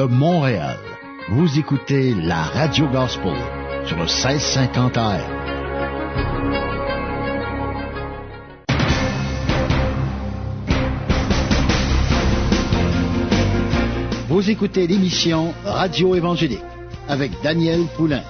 Montréal, 0.09 0.79
vous 1.31 1.59
écoutez 1.59 2.15
la 2.15 2.43
Radio 2.43 2.87
Gospel 2.89 3.37
sur 3.85 3.97
le 3.97 4.05
1650 4.05 4.97
AM. 4.97 5.21
Vous 14.29 14.51
écoutez 14.51 14.87
l'émission 14.87 15.53
Radio 15.65 16.15
Évangélique 16.15 16.61
avec 17.09 17.33
Daniel 17.43 17.81
Poulain. 17.97 18.23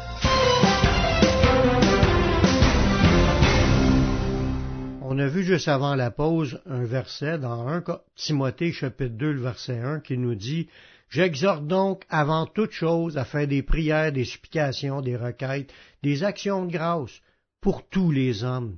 On 5.03 5.19
a 5.19 5.27
vu 5.29 5.43
juste 5.43 5.69
avant 5.69 5.95
la 5.95 6.11
pause 6.11 6.61
un 6.67 6.85
verset 6.85 7.39
dans 7.39 7.67
1 7.67 7.83
Timothée 8.15 8.73
chapitre 8.73 9.17
2, 9.17 9.33
le 9.33 9.41
verset 9.41 9.81
1 9.81 10.01
qui 10.01 10.19
nous 10.19 10.35
dit 10.35 10.69
J'exhorte 11.09 11.67
donc 11.67 12.05
avant 12.09 12.47
toute 12.47 12.73
chose 12.73 13.17
à 13.17 13.25
faire 13.25 13.47
des 13.47 13.63
prières, 13.63 14.13
des 14.13 14.25
supplications, 14.25 15.01
des 15.01 15.17
requêtes, 15.17 15.73
des 16.03 16.25
actions 16.25 16.67
de 16.67 16.73
grâce 16.73 17.21
pour 17.61 17.89
tous 17.89 18.11
les 18.11 18.45
hommes. 18.45 18.77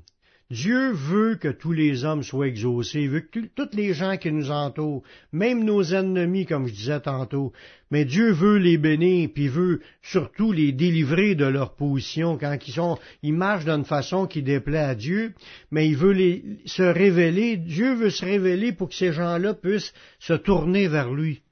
Dieu 0.50 0.92
veut 0.92 1.34
que 1.34 1.48
tous 1.48 1.72
les 1.72 2.06
hommes 2.06 2.22
soient 2.22 2.48
exaucés, 2.48 3.06
veut 3.06 3.20
que 3.20 3.40
toutes 3.54 3.74
les 3.74 3.92
gens 3.92 4.16
qui 4.16 4.32
nous 4.32 4.50
entourent, 4.50 5.02
même 5.30 5.62
nos 5.62 5.82
ennemis, 5.82 6.46
comme 6.46 6.66
je 6.66 6.72
disais 6.72 7.00
tantôt, 7.00 7.52
mais 7.90 8.06
Dieu 8.06 8.32
veut 8.32 8.56
les 8.56 8.78
bénir, 8.78 9.28
puis 9.34 9.48
veut 9.48 9.80
surtout 10.00 10.52
les 10.52 10.72
délivrer 10.72 11.34
de 11.34 11.44
leur 11.44 11.74
position 11.74 12.38
quand 12.38 12.56
ils 12.66 12.72
sont, 12.72 12.98
ils 13.22 13.34
marchent 13.34 13.66
d'une 13.66 13.84
façon 13.84 14.26
qui 14.26 14.42
déplaît 14.42 14.78
à 14.78 14.94
Dieu, 14.94 15.34
mais 15.70 15.86
il 15.86 15.98
veut 15.98 16.16
se 16.64 16.82
révéler, 16.82 17.58
Dieu 17.58 17.92
veut 17.92 18.10
se 18.10 18.24
révéler 18.24 18.72
pour 18.72 18.88
que 18.88 18.94
ces 18.94 19.12
gens-là 19.12 19.52
puissent 19.52 19.92
se 20.18 20.32
tourner 20.32 20.88
vers 20.88 21.12
lui. 21.12 21.42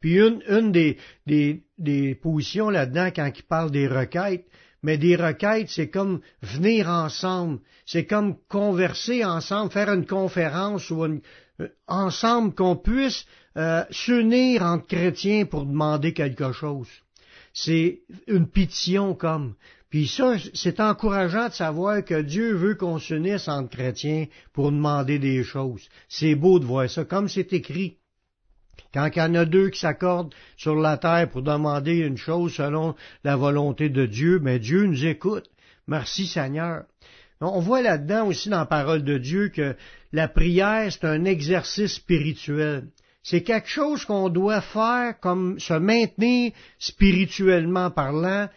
Puis 0.00 0.18
une, 0.20 0.72
des, 0.72 2.14
positions 2.22 2.70
là-dedans, 2.70 3.10
quand 3.14 3.30
il 3.34 3.42
parle 3.42 3.70
des 3.70 3.88
requêtes, 3.88 4.46
mais 4.82 4.96
des 4.96 5.16
requêtes, 5.16 5.70
c'est 5.70 5.88
comme 5.88 6.20
venir 6.40 6.88
ensemble, 6.88 7.58
c'est 7.84 8.06
comme 8.06 8.36
converser 8.48 9.24
ensemble, 9.24 9.72
faire 9.72 9.92
une 9.92 10.06
conférence 10.06 10.90
ou 10.90 11.02
euh, 11.04 11.18
ensemble 11.88 12.54
qu'on 12.54 12.76
puisse 12.76 13.26
euh, 13.56 13.82
s'unir 13.90 14.62
entre 14.62 14.86
chrétiens 14.86 15.46
pour 15.46 15.66
demander 15.66 16.12
quelque 16.12 16.52
chose. 16.52 16.88
C'est 17.52 18.02
une 18.28 18.46
pétition 18.46 19.14
comme. 19.14 19.54
Puis 19.90 20.06
ça, 20.06 20.36
c'est 20.54 20.80
encourageant 20.80 21.48
de 21.48 21.54
savoir 21.54 22.04
que 22.04 22.20
Dieu 22.20 22.54
veut 22.54 22.74
qu'on 22.74 22.98
s'unisse 22.98 23.48
entre 23.48 23.70
chrétiens 23.70 24.26
pour 24.52 24.70
demander 24.70 25.18
des 25.18 25.42
choses. 25.42 25.88
C'est 26.08 26.34
beau 26.34 26.60
de 26.60 26.66
voir 26.66 26.88
ça, 26.88 27.04
comme 27.04 27.28
c'est 27.28 27.52
écrit. 27.52 27.96
Quand 28.92 29.08
il 29.14 29.18
y 29.18 29.22
en 29.22 29.34
a 29.34 29.44
deux 29.44 29.70
qui 29.70 29.80
s'accordent 29.80 30.34
sur 30.56 30.74
la 30.76 30.96
terre 30.96 31.28
pour 31.30 31.42
demander 31.42 31.98
une 31.98 32.16
chose 32.16 32.54
selon 32.54 32.94
la 33.24 33.36
volonté 33.36 33.88
de 33.88 34.06
Dieu, 34.06 34.38
mais 34.40 34.58
Dieu 34.58 34.84
nous 34.86 35.04
écoute. 35.04 35.50
Merci 35.86 36.26
Seigneur. 36.26 36.84
On 37.40 37.60
voit 37.60 37.82
là-dedans 37.82 38.26
aussi 38.26 38.48
dans 38.48 38.58
la 38.58 38.66
parole 38.66 39.04
de 39.04 39.16
Dieu 39.18 39.48
que 39.48 39.76
la 40.12 40.28
prière, 40.28 40.90
c'est 40.90 41.04
un 41.04 41.24
exercice 41.24 41.94
spirituel. 41.94 42.88
C'est 43.22 43.42
quelque 43.42 43.68
chose 43.68 44.04
qu'on 44.04 44.28
doit 44.28 44.60
faire 44.60 45.20
comme 45.20 45.60
se 45.60 45.74
maintenir 45.74 46.52
spirituellement 46.78 47.90
parlant, 47.90 48.48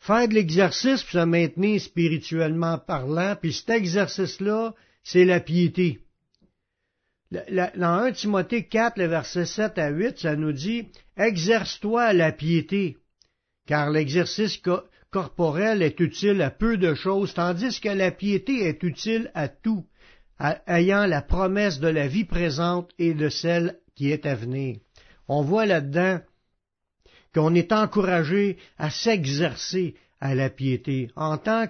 faire 0.00 0.28
de 0.28 0.34
l'exercice 0.34 1.02
pour 1.02 1.12
se 1.12 1.24
maintenir 1.24 1.80
spirituellement 1.80 2.78
parlant, 2.78 3.36
puis 3.40 3.52
cet 3.52 3.70
exercice-là, 3.70 4.74
c'est 5.02 5.24
la 5.24 5.40
piété. 5.40 6.00
Dans 7.32 8.04
1 8.04 8.12
Timothée 8.12 8.66
4, 8.66 8.98
le 8.98 9.06
verset 9.06 9.46
7 9.46 9.78
à 9.78 9.88
8, 9.88 10.18
ça 10.20 10.36
nous 10.36 10.52
dit 10.52 10.88
Exerce-toi 11.16 12.02
à 12.02 12.12
la 12.12 12.30
piété, 12.30 12.98
car 13.66 13.90
l'exercice 13.90 14.60
corporel 15.10 15.82
est 15.82 15.98
utile 15.98 16.40
à 16.42 16.50
peu 16.50 16.76
de 16.76 16.94
choses, 16.94 17.34
tandis 17.34 17.80
que 17.80 17.88
la 17.88 18.12
piété 18.12 18.68
est 18.68 18.82
utile 18.84 19.30
à 19.34 19.48
tout, 19.48 19.84
ayant 20.68 21.06
la 21.06 21.20
promesse 21.20 21.80
de 21.80 21.88
la 21.88 22.06
vie 22.06 22.24
présente 22.24 22.92
et 22.98 23.12
de 23.12 23.28
celle 23.28 23.80
qui 23.96 24.12
est 24.12 24.24
à 24.24 24.36
venir. 24.36 24.76
On 25.26 25.42
voit 25.42 25.66
là-dedans 25.66 26.20
qu'on 27.34 27.54
est 27.54 27.72
encouragé 27.72 28.56
à 28.78 28.90
s'exercer 28.90 29.96
à 30.20 30.34
la 30.34 30.48
piété. 30.48 31.10
En 31.16 31.38
tant 31.38 31.66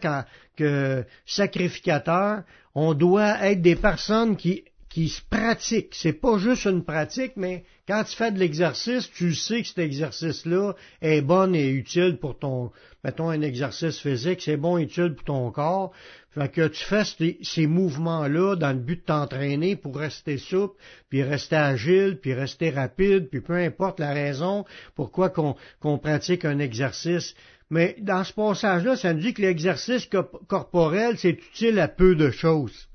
que 0.56 1.04
sacrificateur, 1.24 2.42
on 2.74 2.92
doit 2.92 3.42
être 3.46 3.62
des 3.62 3.76
personnes 3.76 4.36
qui 4.36 4.64
qui 4.96 5.10
se 5.10 5.20
pratique. 5.20 5.94
C'est 5.94 6.14
pas 6.14 6.38
juste 6.38 6.64
une 6.64 6.82
pratique, 6.82 7.32
mais 7.36 7.64
quand 7.86 8.02
tu 8.04 8.16
fais 8.16 8.32
de 8.32 8.38
l'exercice, 8.38 9.10
tu 9.10 9.34
sais 9.34 9.60
que 9.60 9.68
cet 9.68 9.78
exercice-là 9.78 10.72
est 11.02 11.20
bon 11.20 11.54
et 11.54 11.68
utile 11.68 12.16
pour 12.18 12.38
ton, 12.38 12.70
mettons 13.04 13.28
un 13.28 13.42
exercice 13.42 13.98
physique, 13.98 14.40
c'est 14.40 14.56
bon 14.56 14.78
et 14.78 14.84
utile 14.84 15.12
pour 15.14 15.24
ton 15.24 15.50
corps. 15.50 15.92
Fait 16.30 16.48
que 16.48 16.68
tu 16.68 16.82
fais 16.82 17.02
ces, 17.42 17.66
mouvements-là 17.66 18.56
dans 18.56 18.72
le 18.72 18.78
but 18.78 19.00
de 19.00 19.04
t'entraîner 19.04 19.76
pour 19.76 19.98
rester 19.98 20.38
souple, 20.38 20.80
puis 21.10 21.22
rester 21.22 21.56
agile, 21.56 22.18
puis 22.18 22.32
rester 22.32 22.70
rapide, 22.70 23.28
puis 23.28 23.42
peu 23.42 23.56
importe 23.56 24.00
la 24.00 24.14
raison 24.14 24.64
pourquoi 24.94 25.28
qu'on 25.28 25.98
pratique 25.98 26.46
un 26.46 26.58
exercice. 26.58 27.34
Mais 27.68 27.96
dans 28.00 28.24
ce 28.24 28.32
passage-là, 28.32 28.96
ça 28.96 29.12
nous 29.12 29.20
dit 29.20 29.34
que 29.34 29.42
l'exercice 29.42 30.08
corporel, 30.48 31.18
c'est 31.18 31.38
utile 31.52 31.80
à 31.80 31.88
peu 31.88 32.14
de 32.14 32.30
choses 32.30 32.88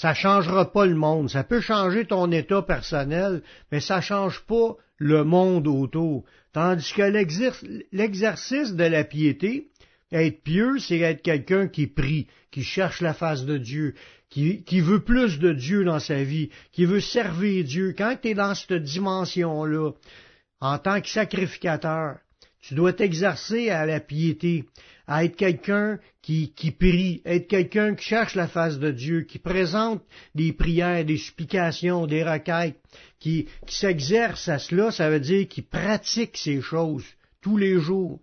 ça 0.00 0.14
changera 0.14 0.72
pas 0.72 0.86
le 0.86 0.94
monde. 0.94 1.28
Ça 1.28 1.44
peut 1.44 1.60
changer 1.60 2.06
ton 2.06 2.32
état 2.32 2.62
personnel, 2.62 3.42
mais 3.70 3.80
ça 3.80 4.00
change 4.00 4.40
pas 4.46 4.76
le 4.96 5.24
monde 5.24 5.66
autour. 5.66 6.24
Tandis 6.54 6.90
que 6.94 7.02
l'exercice 7.92 8.72
de 8.72 8.84
la 8.84 9.04
piété, 9.04 9.68
être 10.10 10.42
pieux, 10.42 10.78
c'est 10.78 11.00
être 11.00 11.20
quelqu'un 11.20 11.68
qui 11.68 11.86
prie, 11.86 12.28
qui 12.50 12.62
cherche 12.62 13.02
la 13.02 13.12
face 13.12 13.44
de 13.44 13.58
Dieu, 13.58 13.94
qui, 14.30 14.64
qui, 14.64 14.80
veut 14.80 15.04
plus 15.04 15.38
de 15.38 15.52
Dieu 15.52 15.84
dans 15.84 16.00
sa 16.00 16.24
vie, 16.24 16.48
qui 16.72 16.86
veut 16.86 17.02
servir 17.02 17.62
Dieu. 17.64 17.94
Quand 17.96 18.16
tu 18.22 18.28
es 18.28 18.34
dans 18.34 18.54
cette 18.54 18.82
dimension-là, 18.82 19.90
en 20.60 20.78
tant 20.78 21.02
que 21.02 21.10
sacrificateur, 21.10 22.16
tu 22.62 22.74
dois 22.74 22.92
t'exercer 22.92 23.70
à 23.70 23.86
la 23.86 24.00
piété 24.00 24.64
à 25.06 25.24
être 25.24 25.34
quelqu'un 25.34 25.98
qui, 26.22 26.52
qui 26.52 26.70
prie, 26.70 27.20
être 27.24 27.48
quelqu'un 27.48 27.94
qui 27.96 28.04
cherche 28.04 28.36
la 28.36 28.46
face 28.46 28.78
de 28.78 28.92
Dieu, 28.92 29.22
qui 29.22 29.38
présente 29.38 30.02
des 30.36 30.52
prières, 30.52 31.04
des 31.04 31.16
supplications, 31.16 32.06
des 32.06 32.22
requêtes, 32.22 32.78
qui, 33.18 33.48
qui 33.66 33.74
s'exerce 33.74 34.48
à 34.48 34.58
cela, 34.58 34.92
ça 34.92 35.10
veut 35.10 35.18
dire 35.20 35.48
qu'il 35.48 35.64
pratique 35.64 36.36
ces 36.36 36.60
choses 36.60 37.04
tous 37.40 37.56
les 37.56 37.80
jours. 37.80 38.20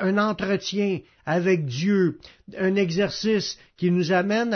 Un 0.00 0.18
entretien 0.18 1.00
avec 1.24 1.64
Dieu, 1.64 2.18
un 2.58 2.74
exercice 2.76 3.58
qui 3.76 3.90
nous 3.90 4.12
amène 4.12 4.54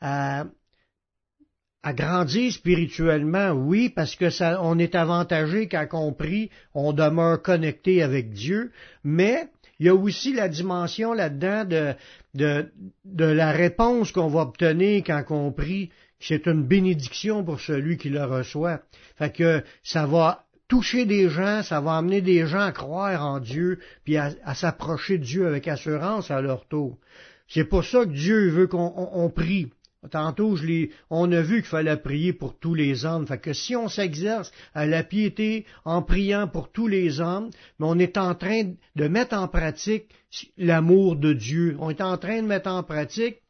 à, 0.00 0.44
à 1.82 1.92
grandir 1.92 2.52
spirituellement, 2.52 3.50
oui, 3.50 3.88
parce 3.88 4.14
que 4.14 4.30
ça, 4.30 4.60
on 4.62 4.78
est 4.78 4.94
avantagé 4.94 5.68
quand 5.68 5.86
on 5.92 6.12
prie, 6.12 6.50
on 6.74 6.92
demeure 6.92 7.42
connecté 7.42 8.02
avec 8.02 8.30
Dieu, 8.30 8.70
mais 9.02 9.48
il 9.80 9.86
y 9.86 9.88
a 9.88 9.94
aussi 9.94 10.32
la 10.32 10.48
dimension 10.48 11.12
là-dedans 11.12 11.64
de, 11.64 11.94
de, 13.04 13.24
la 13.24 13.50
réponse 13.50 14.12
qu'on 14.12 14.28
va 14.28 14.42
obtenir 14.42 15.02
quand 15.04 15.24
on 15.30 15.50
prie. 15.50 15.90
C'est 16.20 16.46
une 16.46 16.62
bénédiction 16.62 17.42
pour 17.42 17.60
celui 17.60 17.96
qui 17.96 18.08
le 18.08 18.22
reçoit. 18.22 18.82
Fait 19.16 19.32
que 19.32 19.64
ça 19.82 20.06
va 20.06 20.44
toucher 20.68 21.04
des 21.04 21.28
gens, 21.28 21.64
ça 21.64 21.80
va 21.80 21.96
amener 21.96 22.20
des 22.20 22.46
gens 22.46 22.60
à 22.60 22.70
croire 22.70 23.26
en 23.26 23.40
Dieu, 23.40 23.80
puis 24.04 24.16
à, 24.16 24.54
s'approcher 24.54 25.18
de 25.18 25.24
Dieu 25.24 25.46
avec 25.48 25.66
assurance 25.66 26.30
à 26.30 26.40
leur 26.40 26.64
tour. 26.68 26.96
C'est 27.48 27.64
pour 27.64 27.84
ça 27.84 28.04
que 28.04 28.12
Dieu 28.12 28.50
veut 28.50 28.68
qu'on 28.68 29.32
prie. 29.34 29.72
Tantôt, 30.10 30.56
on 31.10 31.30
a 31.30 31.42
vu 31.42 31.56
qu'il 31.62 31.70
fallait 31.70 31.96
prier 31.96 32.32
pour 32.32 32.58
tous 32.58 32.74
les 32.74 33.04
hommes. 33.04 33.26
Fait 33.26 33.38
que 33.38 33.52
si 33.52 33.76
on 33.76 33.88
s'exerce 33.88 34.50
à 34.74 34.84
la 34.84 35.04
piété 35.04 35.64
en 35.84 36.02
priant 36.02 36.48
pour 36.48 36.72
tous 36.72 36.88
les 36.88 37.20
hommes, 37.20 37.50
on 37.78 37.98
est 37.98 38.16
en 38.16 38.34
train 38.34 38.72
de 38.96 39.08
mettre 39.08 39.36
en 39.36 39.46
pratique 39.46 40.08
l'amour 40.56 41.14
de 41.16 41.32
Dieu. 41.32 41.76
On 41.78 41.90
est 41.90 42.00
en 42.00 42.18
train 42.18 42.42
de 42.42 42.48
mettre 42.48 42.68
en 42.68 42.82
pratique, 42.82 43.42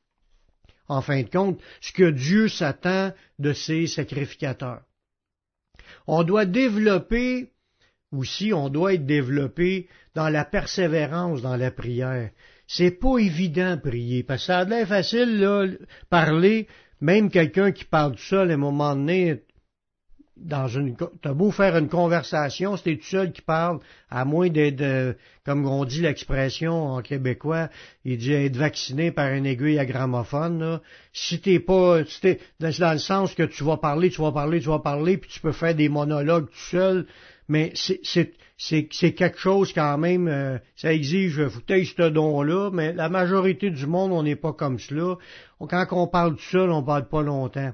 en 0.88 1.00
fin 1.00 1.22
de 1.22 1.30
compte, 1.30 1.58
ce 1.80 1.92
que 1.92 2.10
Dieu 2.10 2.48
s'attend 2.48 3.12
de 3.38 3.54
ses 3.54 3.86
sacrificateurs. 3.86 4.82
On 6.06 6.22
doit 6.22 6.44
développer 6.44 7.50
aussi, 8.12 8.52
on 8.52 8.68
doit 8.68 8.92
être 8.92 9.06
développé 9.06 9.88
dans 10.14 10.28
la 10.28 10.44
persévérance 10.44 11.40
dans 11.40 11.56
la 11.56 11.70
prière. 11.70 12.30
C'est 12.74 12.92
pas 12.92 13.18
évident 13.18 13.76
prier, 13.76 14.22
parce 14.22 14.40
que 14.42 14.46
ça 14.46 14.60
a 14.60 14.64
l'air 14.64 14.88
facile, 14.88 15.40
là, 15.40 15.66
parler, 16.08 16.66
même 17.02 17.28
quelqu'un 17.28 17.70
qui 17.70 17.84
parle 17.84 18.12
tout 18.12 18.22
seul, 18.22 18.50
à 18.50 18.54
un 18.54 18.56
moment 18.56 18.96
donné, 18.96 19.42
dans 20.38 20.68
une, 20.68 20.96
t'as 21.20 21.34
beau 21.34 21.50
faire 21.50 21.76
une 21.76 21.90
conversation, 21.90 22.78
c'est 22.78 22.96
tout 22.96 23.04
seul 23.04 23.30
qui 23.32 23.42
parle, 23.42 23.80
à 24.08 24.24
moins 24.24 24.48
d'être, 24.48 25.18
comme 25.44 25.66
on 25.66 25.84
dit 25.84 26.00
l'expression 26.00 26.94
en 26.94 27.02
québécois, 27.02 27.68
il 28.06 28.16
dit 28.16 28.32
être 28.32 28.56
vacciné 28.56 29.12
par 29.12 29.30
une 29.34 29.44
aiguille 29.44 29.78
à 29.78 29.84
gramophone, 29.84 30.58
là. 30.58 30.80
Si 31.12 31.42
t'es 31.42 31.60
pas, 31.60 32.06
si 32.06 32.22
t'es, 32.22 32.40
dans 32.58 32.92
le 32.92 32.98
sens 32.98 33.34
que 33.34 33.42
tu 33.42 33.64
vas 33.64 33.76
parler, 33.76 34.08
tu 34.08 34.22
vas 34.22 34.32
parler, 34.32 34.60
tu 34.60 34.68
vas 34.68 34.78
parler, 34.78 35.18
puis 35.18 35.28
tu 35.30 35.40
peux 35.40 35.52
faire 35.52 35.74
des 35.74 35.90
monologues 35.90 36.46
tout 36.46 36.70
seul, 36.70 37.06
mais 37.48 37.70
c'est 37.74 38.32
quelque 38.68 39.38
chose 39.38 39.72
quand 39.72 39.98
même, 39.98 40.28
euh, 40.28 40.58
ça 40.76 40.92
exige, 40.92 41.40
vous 41.40 41.60
ce 41.68 42.08
don-là, 42.08 42.70
mais 42.72 42.92
la 42.92 43.08
majorité 43.08 43.70
du 43.70 43.86
monde, 43.86 44.12
on 44.12 44.22
n'est 44.22 44.36
pas 44.36 44.52
comme 44.52 44.78
cela. 44.78 45.16
Quand 45.58 45.86
on 45.92 46.06
parle 46.06 46.36
tout 46.36 46.50
seul, 46.50 46.70
on 46.70 46.82
parle 46.82 47.08
pas 47.08 47.22
longtemps. 47.22 47.72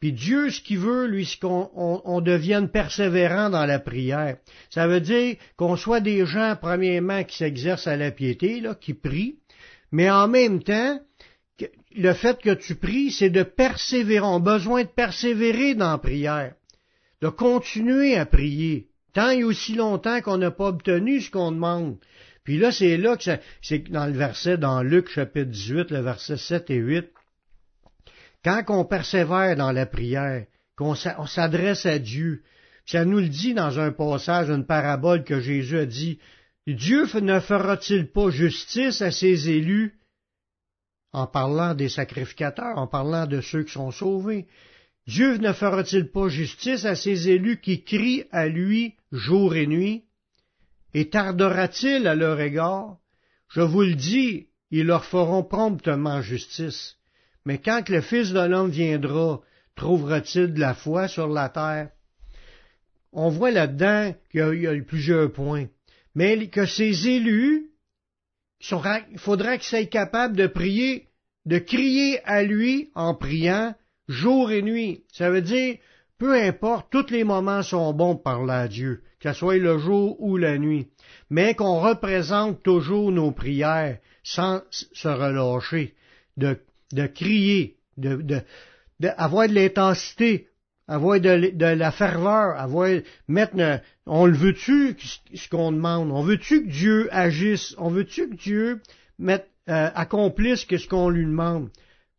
Puis 0.00 0.12
Dieu, 0.12 0.50
ce 0.50 0.60
qu'il 0.60 0.78
veut, 0.78 1.06
lui, 1.06 1.24
c'est 1.24 1.40
qu'on 1.40 1.70
on, 1.74 2.20
devienne 2.20 2.68
persévérant 2.68 3.48
dans 3.48 3.64
la 3.64 3.78
prière. 3.78 4.36
Ça 4.68 4.86
veut 4.86 5.00
dire 5.00 5.36
qu'on 5.56 5.76
soit 5.76 6.00
des 6.00 6.26
gens, 6.26 6.56
premièrement, 6.60 7.24
qui 7.24 7.36
s'exercent 7.36 7.86
à 7.86 7.96
la 7.96 8.10
piété, 8.10 8.60
là, 8.60 8.74
qui 8.74 8.92
prient, 8.92 9.38
mais 9.90 10.10
en 10.10 10.28
même 10.28 10.62
temps, 10.62 11.00
le 11.94 12.12
fait 12.12 12.38
que 12.42 12.52
tu 12.52 12.74
pries, 12.74 13.10
c'est 13.10 13.30
de 13.30 13.42
persévérer. 13.42 14.24
On 14.24 14.36
a 14.36 14.40
besoin 14.40 14.82
de 14.82 14.88
persévérer 14.88 15.74
dans 15.74 15.92
la 15.92 15.98
prière, 15.98 16.54
de 17.22 17.28
continuer 17.28 18.16
à 18.16 18.26
prier 18.26 18.88
tant 19.16 19.30
et 19.30 19.44
aussi 19.44 19.74
longtemps 19.74 20.20
qu'on 20.20 20.36
n'a 20.36 20.50
pas 20.50 20.68
obtenu 20.68 21.22
ce 21.22 21.30
qu'on 21.30 21.50
demande. 21.50 21.96
Puis 22.44 22.58
là, 22.58 22.70
c'est 22.70 22.98
là 22.98 23.16
que 23.16 23.24
c'est 23.62 23.90
dans 23.90 24.04
le 24.04 24.12
verset, 24.12 24.58
dans 24.58 24.82
Luc 24.82 25.08
chapitre 25.08 25.50
18, 25.50 25.90
le 25.90 26.00
verset 26.00 26.36
7 26.36 26.68
et 26.70 26.76
8, 26.76 27.06
quand 28.44 28.62
on 28.68 28.84
persévère 28.84 29.56
dans 29.56 29.72
la 29.72 29.86
prière, 29.86 30.44
qu'on 30.76 30.94
s'adresse 30.94 31.86
à 31.86 31.98
Dieu, 31.98 32.42
ça 32.84 33.06
nous 33.06 33.18
le 33.18 33.30
dit 33.30 33.54
dans 33.54 33.80
un 33.80 33.90
passage, 33.90 34.50
une 34.50 34.66
parabole 34.66 35.24
que 35.24 35.40
Jésus 35.40 35.78
a 35.78 35.86
dit, 35.86 36.18
Dieu 36.66 37.06
ne 37.22 37.40
fera-t-il 37.40 38.12
pas 38.12 38.28
justice 38.28 39.00
à 39.00 39.10
ses 39.10 39.48
élus? 39.48 39.98
En 41.12 41.26
parlant 41.26 41.74
des 41.74 41.88
sacrificateurs, 41.88 42.76
en 42.76 42.86
parlant 42.86 43.26
de 43.26 43.40
ceux 43.40 43.62
qui 43.62 43.72
sont 43.72 43.92
sauvés? 43.92 44.46
Dieu 45.06 45.36
ne 45.36 45.52
fera-t-il 45.52 46.10
pas 46.10 46.28
justice 46.28 46.84
à 46.84 46.96
ses 46.96 47.28
élus 47.28 47.60
qui 47.60 47.84
crient 47.84 48.24
à 48.32 48.48
lui 48.48 48.94
jour 49.12 49.54
et 49.54 49.66
nuit? 49.66 50.04
Et 50.94 51.08
tardera-t-il 51.10 52.06
à 52.06 52.14
leur 52.14 52.40
égard? 52.40 52.96
Je 53.48 53.60
vous 53.60 53.82
le 53.82 53.94
dis, 53.94 54.48
ils 54.70 54.86
leur 54.86 55.04
feront 55.04 55.44
promptement 55.44 56.22
justice. 56.22 56.96
Mais 57.44 57.58
quand 57.58 57.88
le 57.88 58.00
Fils 58.00 58.32
de 58.32 58.40
l'homme 58.40 58.70
viendra, 58.70 59.40
trouvera-t-il 59.76 60.52
de 60.52 60.60
la 60.60 60.74
foi 60.74 61.06
sur 61.06 61.28
la 61.28 61.48
terre? 61.48 61.90
On 63.12 63.28
voit 63.28 63.52
là-dedans 63.52 64.14
qu'il 64.30 64.60
y, 64.60 64.66
a 64.66 64.82
plusieurs 64.82 65.32
points. 65.32 65.68
Mais 66.14 66.48
que 66.48 66.66
ces 66.66 67.08
élus 67.08 67.70
il 68.60 69.18
faudrait 69.18 69.58
qu'il 69.58 69.68
soit 69.68 69.86
capable 69.86 70.36
de 70.36 70.46
prier, 70.46 71.08
de 71.44 71.58
crier 71.58 72.24
à 72.24 72.42
lui 72.42 72.90
en 72.94 73.14
priant 73.14 73.74
jour 74.08 74.50
et 74.50 74.62
nuit. 74.62 75.04
Ça 75.12 75.30
veut 75.30 75.42
dire, 75.42 75.76
peu 76.18 76.34
importe, 76.34 76.90
tous 76.90 77.10
les 77.10 77.24
moments 77.24 77.62
sont 77.62 77.92
bons 77.92 78.16
par 78.16 78.44
parler 78.46 78.68
Dieu, 78.68 79.02
que 79.20 79.32
ce 79.32 79.38
soit 79.38 79.58
le 79.58 79.78
jour 79.78 80.20
ou 80.20 80.36
la 80.36 80.58
nuit, 80.58 80.88
mais 81.30 81.54
qu'on 81.54 81.80
représente 81.80 82.62
toujours 82.62 83.12
nos 83.12 83.32
prières 83.32 83.98
sans 84.22 84.62
se 84.70 85.08
relâcher, 85.08 85.94
de, 86.36 86.58
de 86.92 87.06
crier, 87.06 87.76
de, 87.96 88.16
de, 88.16 88.40
de 89.00 89.08
avoir 89.16 89.48
de 89.48 89.54
l'intensité, 89.54 90.48
avoir 90.88 91.20
de, 91.20 91.50
de, 91.50 91.66
la 91.66 91.90
ferveur, 91.90 92.58
avoir 92.58 92.88
mettre 93.28 93.80
on 94.06 94.26
le 94.26 94.36
veut-tu 94.36 94.96
ce 95.34 95.48
qu'on 95.48 95.72
demande, 95.72 96.10
on 96.12 96.22
veut-tu 96.22 96.64
que 96.64 96.70
Dieu 96.70 97.08
agisse, 97.10 97.74
on 97.78 97.88
veut-tu 97.88 98.30
que 98.30 98.36
Dieu 98.36 98.80
mette, 99.18 99.50
euh, 99.68 99.90
accomplisse 99.94 100.66
ce 100.66 100.88
qu'on 100.88 101.10
lui 101.10 101.24
demande? 101.24 101.70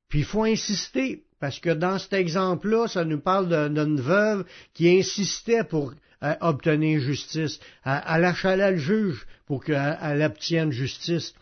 Puis 0.09 0.19
il 0.19 0.25
faut 0.25 0.43
insister, 0.43 1.23
parce 1.39 1.59
que 1.59 1.69
dans 1.69 1.99
cet 1.99 2.13
exemple-là, 2.13 2.87
ça 2.87 3.05
nous 3.05 3.19
parle 3.19 3.73
d'une 3.73 4.01
veuve 4.01 4.45
qui 4.73 4.89
insistait 4.89 5.63
pour 5.63 5.93
euh, 6.23 6.35
obtenir 6.41 6.99
justice. 6.99 7.59
Elle, 7.85 8.25
achalait 8.25 8.71
le 8.71 8.77
juge 8.77 9.27
pour 9.45 9.63
qu'elle 9.63 10.21
obtienne 10.23 10.71
justice. 10.71 11.33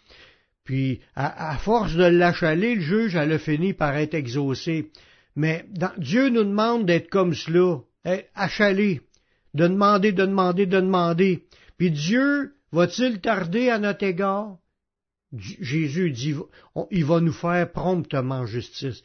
Puis, 0.65 0.99
à, 1.15 1.57
force 1.57 1.93
de 1.93 2.05
l'achaler, 2.05 2.75
le 2.75 2.81
juge, 2.81 3.15
elle 3.15 3.33
a 3.33 3.39
fini 3.39 3.73
par 3.73 3.95
être 3.95 4.15
exaucé. 4.15 4.91
Mais 5.35 5.65
Dieu 5.97 6.29
nous 6.29 6.43
demande 6.43 6.87
d'être 6.87 7.09
comme 7.09 7.35
cela, 7.35 7.81
achalé, 8.33 9.01
de 9.53 9.67
demander, 9.67 10.11
de 10.11 10.25
demander, 10.25 10.65
de 10.65 10.79
demander. 10.79 11.43
Puis 11.77 11.91
Dieu 11.91 12.55
va-t-il 12.71 13.21
tarder 13.21 13.69
à 13.69 13.79
notre 13.79 14.03
égard? 14.03 14.57
Jésus 15.37 16.11
dit, 16.11 16.35
il 16.91 17.05
va 17.05 17.19
nous 17.19 17.33
faire 17.33 17.71
promptement 17.71 18.45
justice. 18.45 19.03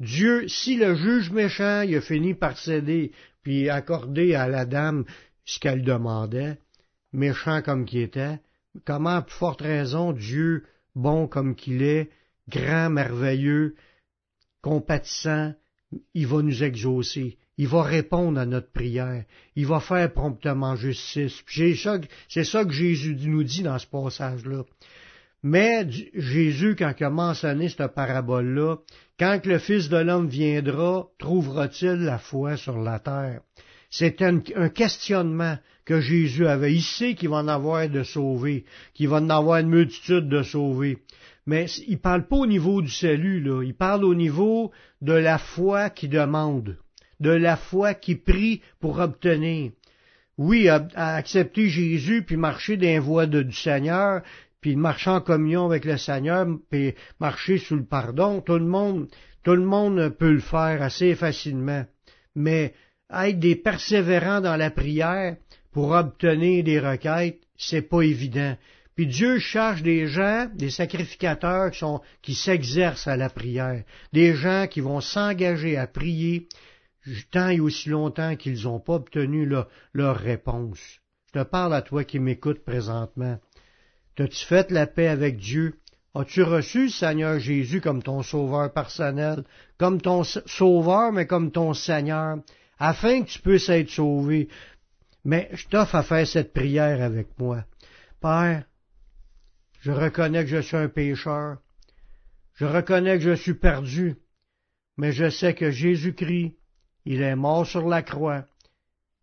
Dieu, 0.00 0.48
si 0.48 0.76
le 0.76 0.94
juge 0.94 1.30
méchant, 1.30 1.82
il 1.82 1.94
a 1.96 2.00
fini 2.00 2.34
par 2.34 2.56
céder, 2.56 3.12
puis 3.42 3.68
accorder 3.68 4.34
à 4.34 4.48
la 4.48 4.64
dame 4.64 5.04
ce 5.44 5.60
qu'elle 5.60 5.82
demandait, 5.82 6.58
méchant 7.12 7.60
comme 7.60 7.84
qu'il 7.84 8.00
était, 8.00 8.40
comment, 8.86 9.16
à 9.16 9.22
forte 9.28 9.60
raison, 9.60 10.12
Dieu, 10.12 10.64
bon 10.94 11.28
comme 11.28 11.54
qu'il 11.54 11.82
est, 11.82 12.10
grand, 12.48 12.88
merveilleux, 12.88 13.74
compatissant, 14.62 15.54
il 16.14 16.26
va 16.26 16.42
nous 16.42 16.62
exaucer, 16.62 17.36
il 17.58 17.68
va 17.68 17.82
répondre 17.82 18.40
à 18.40 18.46
notre 18.46 18.72
prière, 18.72 19.24
il 19.54 19.66
va 19.66 19.80
faire 19.80 20.10
promptement 20.12 20.76
justice. 20.76 21.44
C'est 22.28 22.44
ça 22.44 22.64
que 22.64 22.72
Jésus 22.72 23.16
nous 23.16 23.44
dit 23.44 23.62
dans 23.62 23.78
ce 23.78 23.86
passage-là. 23.86 24.64
Mais 25.42 25.86
Jésus, 26.14 26.76
quand 26.76 26.92
il 26.98 27.04
a 27.04 27.10
mentionné 27.10 27.68
cette 27.68 27.94
parabole-là, 27.94 28.76
quand 29.18 29.40
le 29.46 29.58
Fils 29.58 29.88
de 29.88 29.96
l'homme 29.96 30.28
viendra, 30.28 31.06
trouvera-t-il 31.18 32.04
la 32.04 32.18
foi 32.18 32.56
sur 32.56 32.78
la 32.78 32.98
terre? 32.98 33.40
C'est 33.90 34.22
un, 34.22 34.38
questionnement 34.68 35.58
que 35.84 36.00
Jésus 36.00 36.46
avait. 36.46 36.74
Il 36.74 36.82
sait 36.82 37.14
qu'il 37.14 37.30
va 37.30 37.38
en 37.38 37.48
avoir 37.48 37.88
de 37.88 38.02
sauvés, 38.02 38.64
qu'il 38.94 39.08
va 39.08 39.16
en 39.16 39.30
avoir 39.30 39.58
une 39.58 39.70
multitude 39.70 40.28
de 40.28 40.42
sauvés. 40.42 40.98
Mais 41.46 41.66
il 41.88 41.98
parle 41.98 42.28
pas 42.28 42.36
au 42.36 42.46
niveau 42.46 42.82
du 42.82 42.90
salut, 42.90 43.40
là. 43.40 43.62
Il 43.64 43.74
parle 43.74 44.04
au 44.04 44.14
niveau 44.14 44.70
de 45.00 45.14
la 45.14 45.38
foi 45.38 45.90
qui 45.90 46.06
demande, 46.06 46.76
de 47.18 47.30
la 47.30 47.56
foi 47.56 47.94
qui 47.94 48.14
prie 48.14 48.60
pour 48.78 49.00
obtenir. 49.00 49.72
Oui, 50.38 50.68
à, 50.68 50.86
accepter 50.94 51.68
Jésus 51.68 52.22
puis 52.22 52.36
marcher 52.36 52.76
dans 52.76 52.86
les 52.86 52.98
voies 52.98 53.26
du 53.26 53.52
Seigneur, 53.52 54.22
puis 54.60 54.76
marcher 54.76 55.10
en 55.10 55.20
communion 55.20 55.66
avec 55.66 55.84
le 55.84 55.96
Seigneur, 55.96 56.46
puis 56.70 56.94
marcher 57.18 57.58
sous 57.58 57.76
le 57.76 57.84
pardon, 57.84 58.40
tout 58.40 58.58
le 58.58 58.66
monde, 58.66 59.08
tout 59.42 59.54
le 59.54 59.64
monde 59.64 60.10
peut 60.10 60.32
le 60.32 60.40
faire 60.40 60.82
assez 60.82 61.14
facilement. 61.14 61.84
Mais 62.34 62.74
être 63.12 63.38
des 63.38 63.56
persévérants 63.56 64.40
dans 64.40 64.56
la 64.56 64.70
prière 64.70 65.36
pour 65.72 65.90
obtenir 65.92 66.64
des 66.64 66.80
requêtes, 66.80 67.40
c'est 67.56 67.82
pas 67.82 68.02
évident. 68.02 68.56
Puis 68.94 69.06
Dieu 69.06 69.38
cherche 69.38 69.82
des 69.82 70.06
gens, 70.06 70.48
des 70.54 70.70
sacrificateurs 70.70 71.70
qui 71.70 71.78
sont, 71.78 72.00
qui 72.20 72.34
s'exercent 72.34 73.08
à 73.08 73.16
la 73.16 73.30
prière, 73.30 73.82
des 74.12 74.34
gens 74.34 74.66
qui 74.68 74.80
vont 74.80 75.00
s'engager 75.00 75.76
à 75.78 75.86
prier 75.86 76.48
tant 77.30 77.48
et 77.48 77.60
aussi 77.60 77.88
longtemps 77.88 78.36
qu'ils 78.36 78.64
n'ont 78.64 78.80
pas 78.80 78.94
obtenu 78.94 79.48
leur 79.94 80.16
réponse. 80.16 81.00
Je 81.32 81.38
te 81.38 81.44
parle 81.44 81.74
à 81.74 81.82
toi 81.82 82.04
qui 82.04 82.18
m'écoutes 82.18 82.64
présentement. 82.64 83.38
As-tu 84.20 84.44
fait 84.44 84.70
la 84.70 84.86
paix 84.86 85.08
avec 85.08 85.38
Dieu? 85.38 85.80
As-tu 86.14 86.42
reçu 86.42 86.84
le 86.84 86.90
Seigneur 86.90 87.38
Jésus 87.38 87.80
comme 87.80 88.02
ton 88.02 88.22
sauveur 88.22 88.70
personnel, 88.70 89.44
comme 89.78 89.98
ton 89.98 90.24
sauveur, 90.24 91.10
mais 91.10 91.26
comme 91.26 91.50
ton 91.50 91.72
Seigneur, 91.72 92.36
afin 92.78 93.22
que 93.22 93.30
tu 93.30 93.38
puisses 93.38 93.70
être 93.70 93.88
sauvé? 93.88 94.48
Mais 95.24 95.48
je 95.52 95.66
t'offre 95.68 95.94
à 95.94 96.02
faire 96.02 96.26
cette 96.26 96.52
prière 96.52 97.02
avec 97.02 97.28
moi. 97.38 97.64
Père, 98.20 98.64
je 99.80 99.90
reconnais 99.90 100.44
que 100.44 100.50
je 100.50 100.60
suis 100.60 100.76
un 100.76 100.88
pécheur. 100.88 101.56
Je 102.56 102.66
reconnais 102.66 103.16
que 103.16 103.24
je 103.24 103.34
suis 103.36 103.54
perdu. 103.54 104.16
Mais 104.98 105.12
je 105.12 105.30
sais 105.30 105.54
que 105.54 105.70
Jésus-Christ, 105.70 106.56
il 107.06 107.22
est 107.22 107.36
mort 107.36 107.66
sur 107.66 107.88
la 107.88 108.02
croix. 108.02 108.44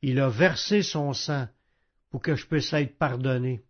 Il 0.01 0.19
a 0.19 0.29
versé 0.29 0.81
son 0.81 1.13
sang 1.13 1.47
pour 2.09 2.19
que 2.23 2.35
je 2.35 2.47
puisse 2.47 2.73
être 2.73 2.97
pardonné. 2.97 3.63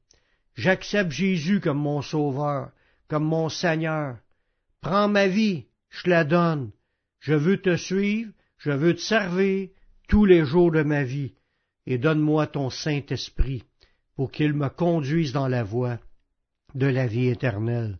J'accepte 0.58 1.12
Jésus 1.12 1.60
comme 1.60 1.78
mon 1.78 2.02
sauveur, 2.02 2.72
comme 3.08 3.26
mon 3.26 3.48
Seigneur. 3.48 4.18
Prends 4.82 5.08
ma 5.08 5.28
vie, 5.28 5.66
je 5.90 6.10
la 6.10 6.24
donne. 6.24 6.72
Je 7.20 7.34
veux 7.34 7.62
te 7.62 7.78
suivre, 7.78 8.32
je 8.58 8.72
veux 8.72 8.96
te 8.96 9.02
servir 9.02 9.70
tous 10.08 10.26
les 10.26 10.46
jours 10.46 10.72
de 10.72 10.82
ma 10.82 11.04
vie, 11.04 11.36
et 11.86 12.00
donne-moi 12.00 12.48
ton 12.48 12.70
Saint-Esprit 12.72 13.64
pour 14.16 14.32
qu'il 14.32 14.54
me 14.54 14.70
conduise 14.70 15.32
dans 15.32 15.48
la 15.48 15.64
voie 15.64 16.00
de 16.74 16.88
la 16.88 17.06
vie 17.06 17.28
éternelle. 17.28 18.00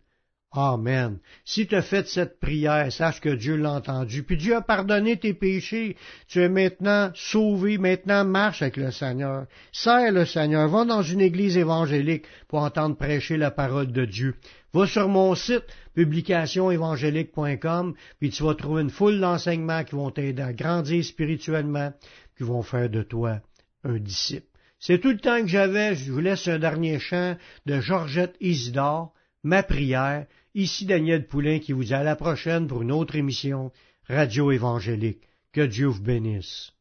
Amen. 0.50 1.18
Si 1.44 1.66
tu 1.66 1.74
as 1.74 1.82
fait 1.82 2.08
cette 2.08 2.40
prière, 2.40 2.90
sache 2.90 3.20
que 3.20 3.28
Dieu 3.28 3.56
l'a 3.56 3.72
entendu, 3.72 4.22
puis 4.22 4.38
Dieu 4.38 4.56
a 4.56 4.62
pardonné 4.62 5.18
tes 5.18 5.34
péchés. 5.34 5.94
Tu 6.26 6.40
es 6.40 6.48
maintenant 6.48 7.10
sauvé, 7.14 7.76
maintenant 7.76 8.24
marche 8.24 8.62
avec 8.62 8.78
le 8.78 8.90
Seigneur. 8.90 9.44
Sers 9.72 10.10
le 10.10 10.24
Seigneur. 10.24 10.66
Va 10.68 10.86
dans 10.86 11.02
une 11.02 11.20
église 11.20 11.58
évangélique 11.58 12.24
pour 12.48 12.60
entendre 12.60 12.96
prêcher 12.96 13.36
la 13.36 13.50
parole 13.50 13.92
de 13.92 14.06
Dieu. 14.06 14.36
Va 14.72 14.86
sur 14.86 15.08
mon 15.08 15.34
site, 15.34 15.64
publicationévangélique.com, 15.94 17.94
puis 18.18 18.30
tu 18.30 18.42
vas 18.42 18.54
trouver 18.54 18.82
une 18.82 18.90
foule 18.90 19.20
d'enseignements 19.20 19.84
qui 19.84 19.96
vont 19.96 20.10
t'aider 20.10 20.42
à 20.42 20.54
grandir 20.54 21.04
spirituellement, 21.04 21.92
qui 22.38 22.44
vont 22.44 22.62
faire 22.62 22.88
de 22.88 23.02
toi 23.02 23.40
un 23.84 23.98
disciple. 23.98 24.46
C'est 24.80 25.00
tout 25.00 25.10
le 25.10 25.18
temps 25.18 25.42
que 25.42 25.48
j'avais. 25.48 25.94
Je 25.94 26.10
vous 26.10 26.20
laisse 26.20 26.48
un 26.48 26.58
dernier 26.58 26.98
chant 26.98 27.36
de 27.66 27.80
Georgette 27.80 28.36
Isidore, 28.40 29.12
ma 29.42 29.62
prière, 29.62 30.26
Ici 30.54 30.86
Daniel 30.86 31.26
Poulain 31.26 31.58
qui 31.58 31.72
vous 31.72 31.84
dit 31.84 31.94
à 31.94 32.02
la 32.02 32.16
prochaine 32.16 32.66
pour 32.66 32.82
une 32.82 32.92
autre 32.92 33.16
émission 33.16 33.70
Radio 34.08 34.50
Évangélique. 34.50 35.22
Que 35.52 35.60
Dieu 35.62 35.86
vous 35.86 36.02
bénisse. 36.02 36.72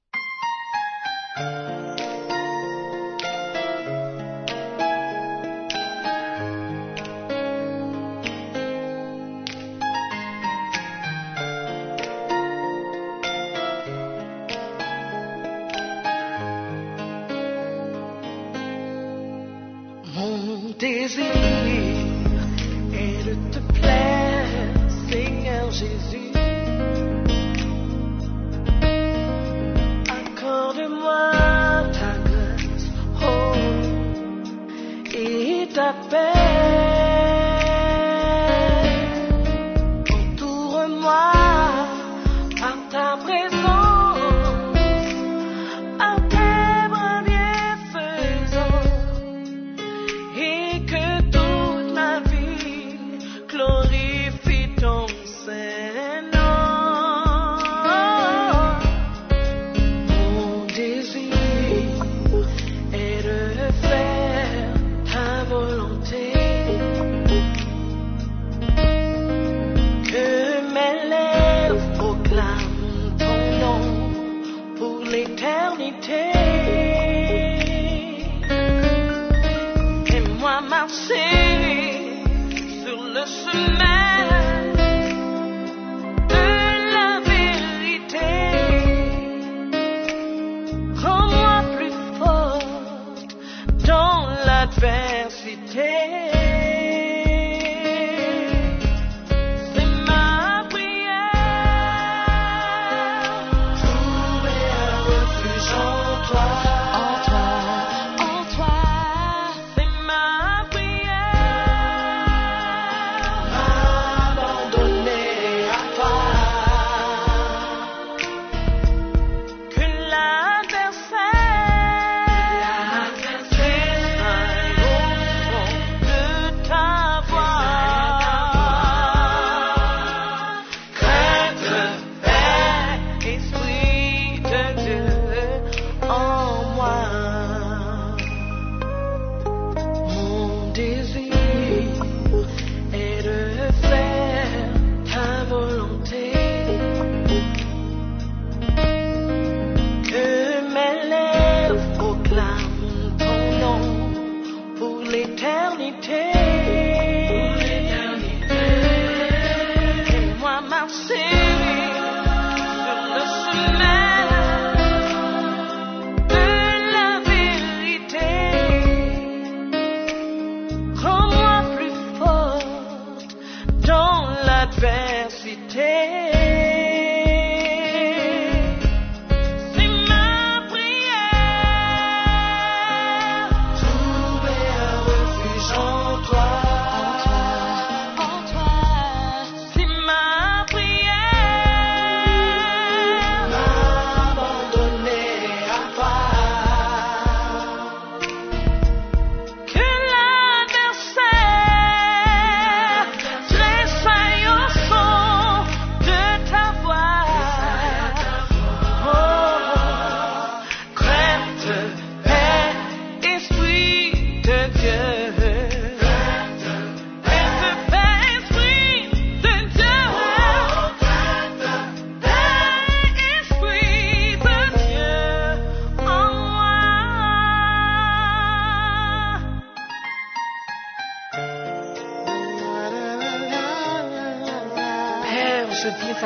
adversité. 174.67 176.46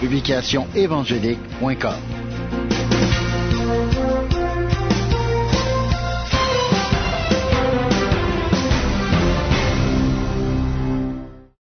publicationévangélique.com. 0.00 2.17